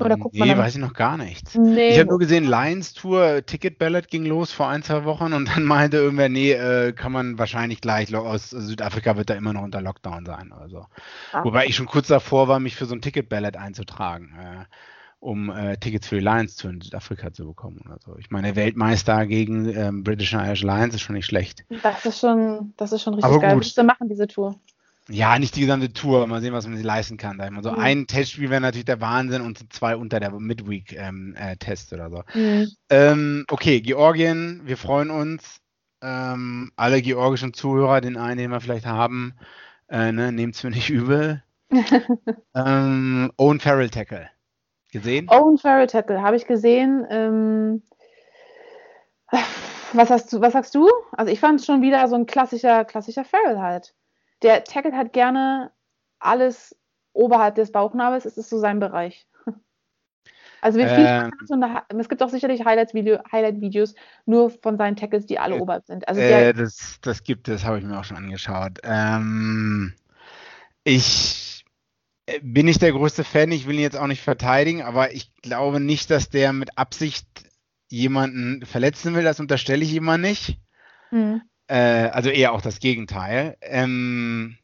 [0.01, 1.55] Oder guckt nee, weiß ich noch gar nichts.
[1.55, 1.91] Nee.
[1.91, 5.45] Ich habe nur gesehen, Lions Tour, Ticket Ballot ging los vor ein, zwei Wochen und
[5.55, 9.63] dann meinte irgendwer, nee, äh, kann man wahrscheinlich gleich, aus Südafrika wird da immer noch
[9.63, 10.87] unter Lockdown sein oder so.
[11.33, 11.45] Ah.
[11.45, 14.65] Wobei ich schon kurz davor war, mich für so ein Ticket Ballot einzutragen, äh,
[15.25, 18.16] um äh, Tickets für die Lions Tour in Südafrika zu bekommen oder so.
[18.18, 21.64] Ich meine, Weltmeister gegen ähm, British and Irish Lions ist schon nicht schlecht.
[21.83, 23.55] Das ist schon, das ist schon richtig Aber geil.
[23.55, 23.85] Gut.
[23.85, 24.61] machen, diese Tour.
[25.09, 26.27] Ja, nicht die gesamte Tour.
[26.27, 27.39] Mal sehen, was man sich leisten kann.
[27.39, 27.79] Da so mhm.
[27.79, 32.39] ein Testspiel wäre natürlich der Wahnsinn und zwei unter der Midweek-Test ähm, äh, oder so.
[32.39, 32.68] Mhm.
[32.91, 35.61] Ähm, okay, Georgien, wir freuen uns.
[36.03, 39.33] Ähm, alle georgischen Zuhörer, den einen, den wir vielleicht haben,
[39.89, 41.43] äh, ne, nehmt es mir nicht übel.
[42.55, 44.29] ähm, Owen Farrell Tackle.
[44.95, 45.29] Gesehen?
[45.29, 47.07] Owen Farrell Tackle, habe ich gesehen.
[47.11, 47.83] Ähm,
[49.93, 50.89] was, hast du, was sagst du?
[51.13, 53.95] Also ich fand es schon wieder so ein klassischer, klassischer Farrell halt
[54.45, 55.73] der tackelt halt gerne
[56.21, 56.77] alles
[57.13, 59.27] oberhalb des Bauchnabels, es ist so sein Bereich.
[60.61, 61.31] Also ähm,
[61.99, 66.09] es gibt auch sicherlich Highlight-Videos nur von seinen Tackles, die alle äh, oberhalb sind.
[66.09, 68.79] Also äh, das, das gibt es, habe ich mir auch schon angeschaut.
[68.83, 69.93] Ähm,
[70.83, 71.54] ich
[72.43, 75.81] bin nicht der größte Fan, ich will ihn jetzt auch nicht verteidigen, aber ich glaube
[75.81, 77.27] nicht, dass der mit Absicht
[77.89, 80.59] jemanden verletzen will, das unterstelle ich ihm mal nicht.
[81.11, 81.43] Mhm.
[81.66, 83.57] Äh, also eher auch das Gegenteil.
[83.61, 84.57] Ähm,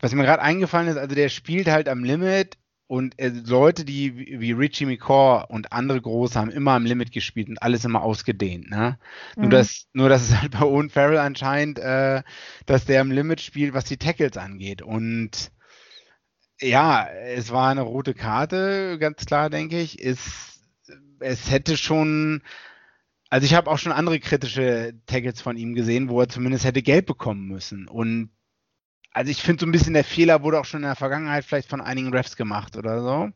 [0.00, 4.14] was mir gerade eingefallen ist, also der spielt halt am Limit und äh, Leute, die
[4.40, 8.70] wie Richie McCaw und andere Große haben immer am Limit gespielt und alles immer ausgedehnt.
[8.70, 8.98] Ne?
[9.34, 9.42] Mhm.
[9.42, 12.22] Nur, dass, nur, dass es halt bei Owen Farrell anscheinend, äh,
[12.66, 14.82] dass der am Limit spielt, was die Tackles angeht.
[14.82, 15.50] Und
[16.60, 20.04] ja, es war eine rote Karte, ganz klar, denke ich.
[20.04, 20.60] Es,
[21.20, 22.42] es hätte schon
[23.28, 26.82] also ich habe auch schon andere kritische Tackles von ihm gesehen, wo er zumindest hätte
[26.82, 27.88] Geld bekommen müssen.
[27.88, 28.30] Und
[29.12, 31.68] also ich finde so ein bisschen der Fehler wurde auch schon in der Vergangenheit vielleicht
[31.68, 33.30] von einigen Refs gemacht oder so.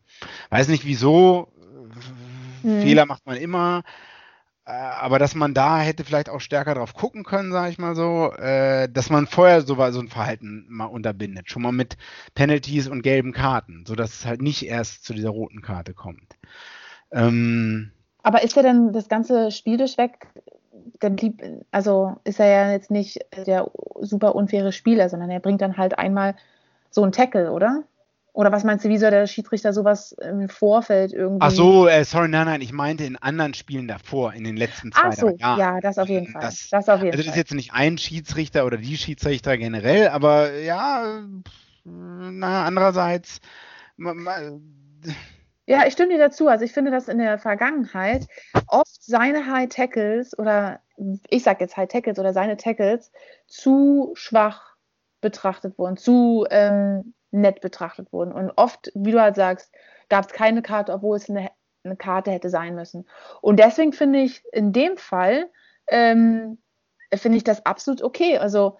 [0.50, 1.52] Weiß nicht wieso.
[2.62, 2.82] Hm.
[2.82, 3.82] Fehler macht man immer.
[4.70, 7.96] Äh, aber dass man da hätte vielleicht auch stärker drauf gucken können, sage ich mal
[7.96, 11.50] so, äh, dass man vorher so, so ein Verhalten mal unterbindet.
[11.50, 11.96] Schon mal mit
[12.34, 16.36] Penalties und gelben Karten, sodass es halt nicht erst zu dieser roten Karte kommt.
[17.10, 17.90] Ähm,
[18.22, 20.28] aber ist er denn das ganze Spiel durchweg,
[21.72, 25.98] also ist er ja jetzt nicht der super unfaire Spieler, sondern er bringt dann halt
[25.98, 26.36] einmal
[26.90, 27.82] so einen Tackle, oder?
[28.40, 31.44] Oder was meinst du, wie soll der Schiedsrichter sowas im Vorfeld irgendwie?
[31.44, 34.92] Ach so, äh, sorry, nein, nein, ich meinte in anderen Spielen davor, in den letzten
[34.92, 35.58] zwei Ach so, Jahren.
[35.58, 36.40] ja, das auf jeden Fall.
[36.40, 40.08] Das, das auf jeden also das ist jetzt nicht ein Schiedsrichter oder die Schiedsrichter generell,
[40.08, 41.22] aber ja,
[41.84, 43.42] na, andererseits,
[45.66, 46.48] ja, ich stimme dir dazu.
[46.48, 48.26] Also ich finde, dass in der Vergangenheit
[48.68, 50.80] oft seine High Tackles oder
[51.28, 53.12] ich sage jetzt High Tackles oder seine Tackles
[53.48, 54.76] zu schwach
[55.20, 58.32] betrachtet wurden, zu ähm, nett betrachtet wurden.
[58.32, 59.72] Und oft, wie du halt sagst,
[60.08, 61.50] gab es keine Karte, obwohl es eine,
[61.84, 63.08] eine, Karte hätte sein müssen.
[63.40, 65.48] Und deswegen finde ich in dem Fall
[65.88, 66.58] ähm,
[67.14, 68.38] finde ich das absolut okay.
[68.38, 68.78] Also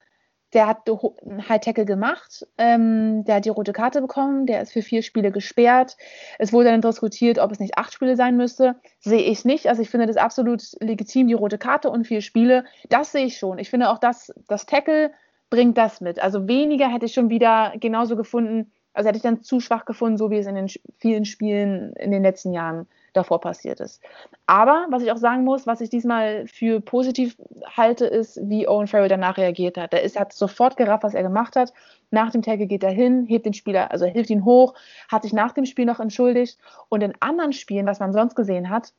[0.53, 4.72] der hat einen High Tackle gemacht, ähm, der hat die rote Karte bekommen, der ist
[4.72, 5.96] für vier Spiele gesperrt.
[6.38, 8.74] Es wurde dann diskutiert, ob es nicht acht Spiele sein müsste.
[8.98, 9.68] Sehe ich nicht.
[9.68, 12.64] Also ich finde das absolut legitim, die rote Karte und vier Spiele.
[12.88, 13.59] Das sehe ich schon.
[13.59, 15.12] Ich finde auch, dass das Tackle
[15.51, 16.22] bringt das mit.
[16.22, 20.16] Also weniger hätte ich schon wieder genauso gefunden, also hätte ich dann zu schwach gefunden,
[20.16, 24.01] so wie es in den vielen Spielen in den letzten Jahren davor passiert ist.
[24.46, 27.36] Aber was ich auch sagen muss, was ich diesmal für positiv
[27.76, 29.92] halte, ist, wie Owen Farrell danach reagiert hat.
[29.92, 31.72] Er ist, hat sofort gerafft, was er gemacht hat.
[32.11, 34.74] Nach dem Tackle geht er hin, hebt den Spieler, also hilft ihn hoch,
[35.11, 36.59] hat sich nach dem Spiel noch entschuldigt.
[36.88, 38.92] Und in anderen Spielen, was man sonst gesehen hat,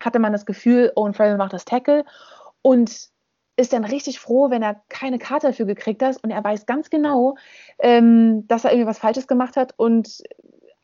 [0.00, 2.04] hatte man das Gefühl, Owen Farrell macht das Tackle
[2.62, 3.08] und
[3.58, 6.90] ist dann richtig froh, wenn er keine Karte dafür gekriegt hat und er weiß ganz
[6.90, 7.36] genau,
[7.80, 10.22] ähm, dass er irgendwie was Falsches gemacht hat und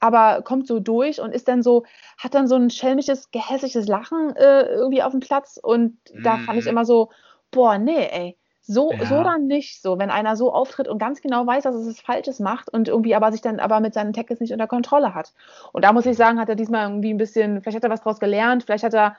[0.01, 1.85] aber kommt so durch und ist dann so,
[2.19, 6.23] hat dann so ein schelmisches, gehässiges Lachen äh, irgendwie auf dem Platz und mhm.
[6.25, 6.73] da fand ich mhm.
[6.73, 7.11] immer so,
[7.53, 9.07] boah, nee, ey, so, ja.
[9.07, 12.01] so dann nicht so, wenn einer so auftritt und ganz genau weiß, dass es was
[12.01, 15.33] Falsches macht und irgendwie aber sich dann aber mit seinen Tackles nicht unter Kontrolle hat.
[15.73, 18.01] Und da muss ich sagen, hat er diesmal irgendwie ein bisschen, vielleicht hat er was
[18.01, 19.17] draus gelernt, vielleicht hat er,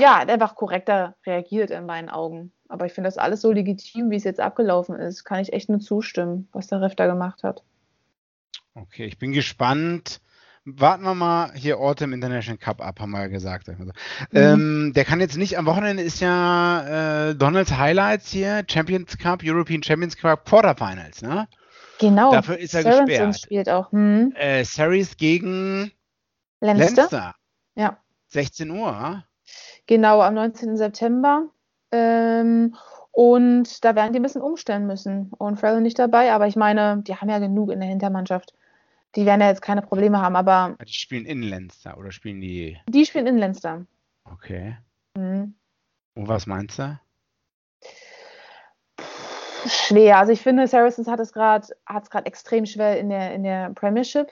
[0.00, 2.52] ja, einfach korrekter reagiert in meinen Augen.
[2.74, 5.22] Aber ich finde das alles so legitim, wie es jetzt abgelaufen ist.
[5.22, 7.62] Kann ich echt nur zustimmen, was der Ref da gemacht hat.
[8.74, 10.20] Okay, ich bin gespannt,
[10.64, 13.68] warten wir mal hier Orte im International Cup ab, haben wir ja gesagt.
[13.68, 13.84] Also.
[13.84, 13.92] Mhm.
[14.32, 19.42] Ähm, der kann jetzt nicht, am Wochenende ist ja äh, Donalds Highlights hier, Champions Cup,
[19.44, 21.46] European Champions Cup, Quarterfinals, ne?
[22.00, 22.32] Genau.
[22.32, 23.40] Dafür ist er Saracens gesperrt.
[23.40, 23.92] spielt auch.
[23.92, 24.32] Hm.
[24.34, 25.92] Äh, Series gegen.
[26.58, 27.36] Leinster.
[27.76, 27.98] Ja.
[28.30, 29.22] 16 Uhr.
[29.86, 30.76] Genau, am 19.
[30.76, 31.50] September.
[31.94, 32.74] Ähm,
[33.12, 35.30] und da werden die ein bisschen umstellen müssen.
[35.38, 38.52] Und Farrell nicht dabei, aber ich meine, die haben ja genug in der Hintermannschaft.
[39.14, 42.76] Die werden ja jetzt keine Probleme haben, aber Die spielen in Leinster oder spielen die.
[42.88, 43.86] die spielen in Leinster.
[44.24, 44.76] Okay.
[45.16, 45.54] Mhm.
[46.16, 46.98] Und was meinst du?
[49.66, 50.18] Schwer.
[50.18, 53.44] Also ich finde, Saracens hat es gerade hat es gerade extrem schwer in der, in
[53.44, 54.28] der Premiership.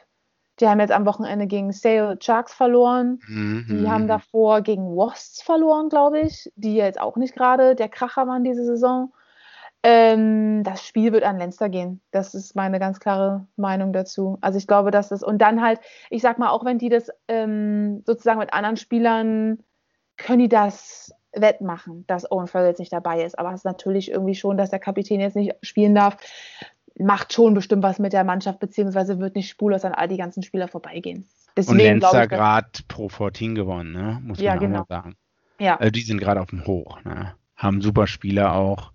[0.61, 3.21] Die haben jetzt am Wochenende gegen Sale Sharks verloren.
[3.27, 3.67] Mhm.
[3.69, 8.27] Die haben davor gegen Wasps verloren, glaube ich, die jetzt auch nicht gerade der Kracher
[8.27, 9.13] waren diese Saison.
[9.85, 12.01] Ähm, das Spiel wird an Leinster gehen.
[12.13, 14.39] Das ist meine ganz klare Meinung dazu.
[14.41, 17.11] Also ich glaube, dass das und dann halt, ich sag mal, auch wenn die das
[17.27, 19.59] ähm, sozusagen mit anderen Spielern
[20.17, 23.39] können die das wettmachen, dass Owen Farrell jetzt nicht dabei ist.
[23.39, 26.17] Aber es ist natürlich irgendwie schon, dass der Kapitän jetzt nicht spielen darf,
[26.99, 30.43] macht schon bestimmt was mit der Mannschaft, beziehungsweise wird nicht spurlos an all die ganzen
[30.43, 31.18] Spieler vorbeigehen.
[31.18, 31.26] Und
[31.57, 34.20] Deswegen ich, dass- gerade Pro 14 gewonnen, ne?
[34.24, 34.78] Muss man Ja, auch genau.
[34.80, 35.16] mal sagen.
[35.59, 37.34] ja, Also die sind gerade auf dem Hoch, ne?
[37.57, 38.93] Haben super Spieler auch.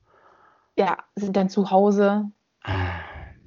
[0.78, 2.26] ja, sind dann zu Hause.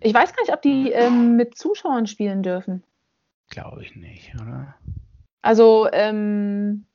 [0.01, 2.83] Ich weiß gar nicht, ob die ähm, mit Zuschauern spielen dürfen.
[3.51, 4.75] Glaube ich nicht, oder?
[5.43, 6.87] Also, ähm,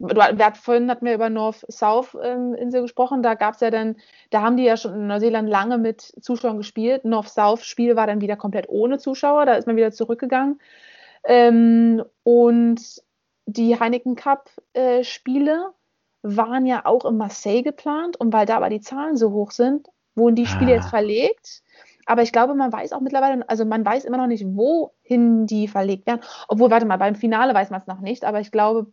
[0.00, 3.22] du, wir hat, vorhin hatten wir über North-South-Insel gesprochen.
[3.22, 3.96] Da gab es ja dann,
[4.30, 7.04] da haben die ja schon in Neuseeland lange mit Zuschauern gespielt.
[7.04, 9.46] North-South-Spiel war dann wieder komplett ohne Zuschauer.
[9.46, 10.60] Da ist man wieder zurückgegangen.
[11.24, 12.80] Ähm, und
[13.46, 15.72] die Heineken Cup-Spiele
[16.22, 18.16] waren ja auch in Marseille geplant.
[18.18, 20.76] Und weil da aber die Zahlen so hoch sind, wurden die Spiele Ah.
[20.76, 21.62] jetzt verlegt.
[22.06, 25.68] Aber ich glaube, man weiß auch mittlerweile, also man weiß immer noch nicht, wohin die
[25.68, 26.20] verlegt werden.
[26.48, 28.92] Obwohl, warte mal, beim Finale weiß man es noch nicht, aber ich glaube,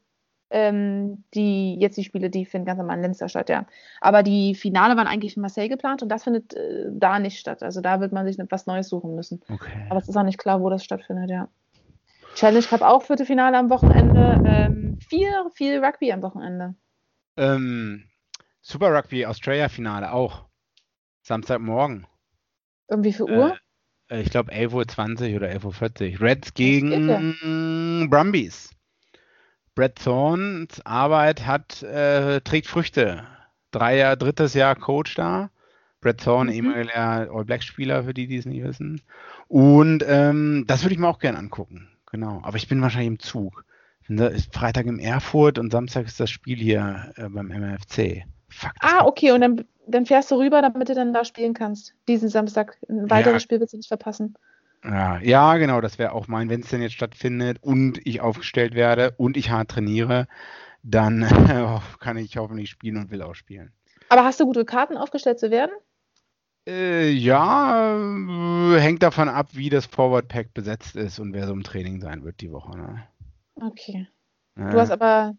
[0.49, 3.65] ähm, die, jetzt die Spiele, die finden ganz normal in Leinster statt, ja.
[4.01, 7.63] Aber die Finale waren eigentlich in Marseille geplant und das findet äh, da nicht statt.
[7.63, 9.41] Also da wird man sich etwas Neues suchen müssen.
[9.49, 9.85] Okay.
[9.89, 11.49] Aber es ist auch nicht klar, wo das stattfindet, ja.
[12.35, 14.41] Challenge Cup auch vierte Finale am Wochenende.
[14.45, 16.75] Ähm, viel, viel Rugby am Wochenende.
[17.35, 18.03] Ähm,
[18.61, 20.45] Super Rugby Australia Finale auch.
[21.23, 22.05] Samstagmorgen.
[22.87, 23.57] Um wie viel Uhr?
[24.09, 26.21] Äh, ich glaube 11.20 Uhr oder 11.40 Uhr.
[26.21, 28.76] Reds gegen Brumbies.
[29.77, 33.23] Brett Thorns Arbeit hat, äh, trägt Früchte.
[33.69, 35.51] Drei Jahr, drittes Jahr Coach da.
[36.01, 36.55] Brett Thorne, Mhm.
[36.57, 39.01] ehemaliger All Black Spieler, für die, die es nicht wissen.
[39.47, 41.89] Und ähm, das würde ich mir auch gerne angucken.
[42.11, 42.41] Genau.
[42.43, 43.65] Aber ich bin wahrscheinlich im Zug.
[44.01, 47.51] Ich bin da- ist Freitag in Erfurt und Samstag ist das Spiel hier äh, beim
[47.51, 48.25] MFC.
[48.49, 48.71] Fuck.
[48.79, 51.93] ah, okay, und dann, dann fährst du rüber, damit du dann da spielen kannst.
[52.07, 52.77] Diesen Samstag.
[52.89, 53.39] Ein weiteres Ja.
[53.41, 54.35] Spiel willst du nicht verpassen.
[54.87, 58.73] Ja, ja, genau, das wäre auch mein, wenn es denn jetzt stattfindet und ich aufgestellt
[58.73, 60.27] werde und ich hart trainiere,
[60.81, 63.73] dann äh, kann ich hoffentlich spielen und will auch spielen.
[64.09, 65.71] Aber hast du gute Karten aufgestellt zu werden?
[66.67, 71.53] Äh, ja, äh, hängt davon ab, wie das Forward Pack besetzt ist und wer so
[71.53, 72.77] im Training sein wird die Woche.
[72.77, 73.07] Ne?
[73.55, 74.07] Okay.
[74.55, 75.35] Du hast aber,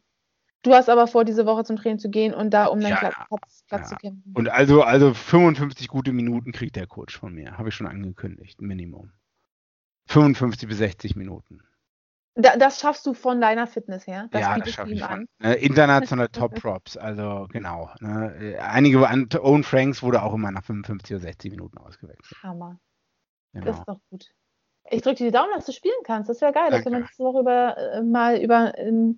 [0.62, 2.98] du hast aber vor, diese Woche zum Training zu gehen und da um deinen Ja,
[2.98, 3.86] Platz, Platz, Platz ja.
[3.88, 4.32] zu kämpfen.
[4.32, 7.58] Und also, also 55 gute Minuten kriegt der Coach von mir.
[7.58, 9.10] Habe ich schon angekündigt, Minimum.
[10.08, 11.60] 55 bis 60 Minuten.
[12.34, 14.28] Da, das schaffst du von deiner Fitness her.
[14.30, 15.10] Das ja, das schaffe ich ihm von.
[15.10, 15.28] an.
[15.40, 17.90] Ne, internationale Top Props, also genau.
[18.00, 22.38] Ne, einige an Owen Franks wurde auch immer nach 55 oder 60 Minuten ausgewechselt.
[22.42, 22.78] Hammer.
[23.52, 23.76] Das Genau.
[23.78, 24.26] ist doch gut.
[24.90, 26.30] Ich drücke dir die Daumen, dass du spielen kannst.
[26.30, 27.06] Das wäre geil, dass wir Danke.
[27.06, 29.16] nächste Woche über, äh, mal über ähm,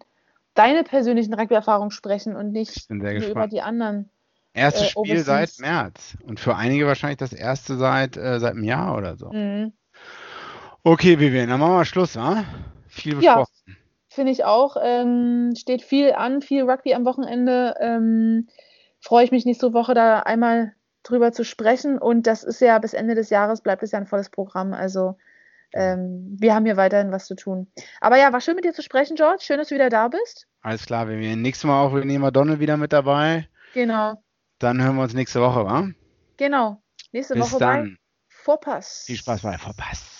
[0.55, 4.09] deine persönlichen Rugby-Erfahrungen sprechen und Ich nicht über die anderen.
[4.53, 5.59] Erstes äh, Spiel seit.
[5.61, 9.31] März und für einige wahrscheinlich das erste seit, äh, seit einem Jahr oder so.
[9.31, 9.73] Mhm.
[10.83, 12.45] Okay, Vivian, dann machen wir Schluss, wa?
[12.89, 13.37] Viel Ja.
[13.37, 13.77] besprochen.
[14.09, 14.77] Finde ich auch.
[14.83, 17.75] Ähm, steht viel an, viel Rugby am Wochenende.
[17.81, 18.49] Ähm,
[19.03, 20.75] Freue ich mich nächste Woche da einmal
[21.05, 21.97] drüber zu sprechen.
[21.99, 24.75] Und das ist ja bis Ende des Jahres bleibt es ja ein volles Programm.
[24.75, 25.17] Also
[25.73, 27.69] ähm, wir haben hier weiterhin was zu tun.
[28.01, 29.43] Aber ja, war schön mit dir zu sprechen, George.
[29.43, 30.49] Schön, dass du wieder da bist.
[30.61, 31.41] Alles klar, Vivian.
[31.41, 33.49] Nächstes Mal auch, wir nehmen wir Donald wieder mit dabei.
[33.73, 34.23] Genau,
[34.59, 35.89] Dann hören wir uns nächste Woche, wa?
[36.37, 36.83] genau.
[37.13, 37.85] Nächste Bis Woche dann.
[37.85, 37.97] bei
[38.29, 39.05] Vorpass.
[39.07, 40.20] Viel Spaß bei Verpass.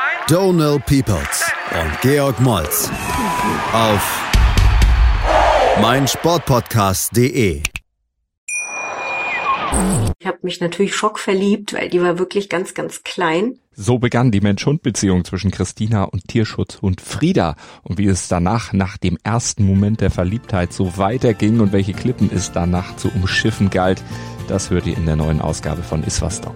[0.31, 2.89] Donal Peoples und Georg Moltz
[3.73, 4.31] auf
[5.81, 7.61] meinsportpodcast.de.
[10.19, 13.59] Ich habe mich natürlich schockverliebt, weil die war wirklich ganz, ganz klein.
[13.73, 17.57] So begann die Mensch-Hund-Beziehung zwischen Christina und Tierschutzhund Frieda.
[17.83, 22.31] Und wie es danach, nach dem ersten Moment der Verliebtheit, so weiterging und welche Klippen
[22.33, 24.01] es danach zu umschiffen galt,
[24.47, 26.55] das hört ihr in der neuen Ausgabe von Iswas Dog,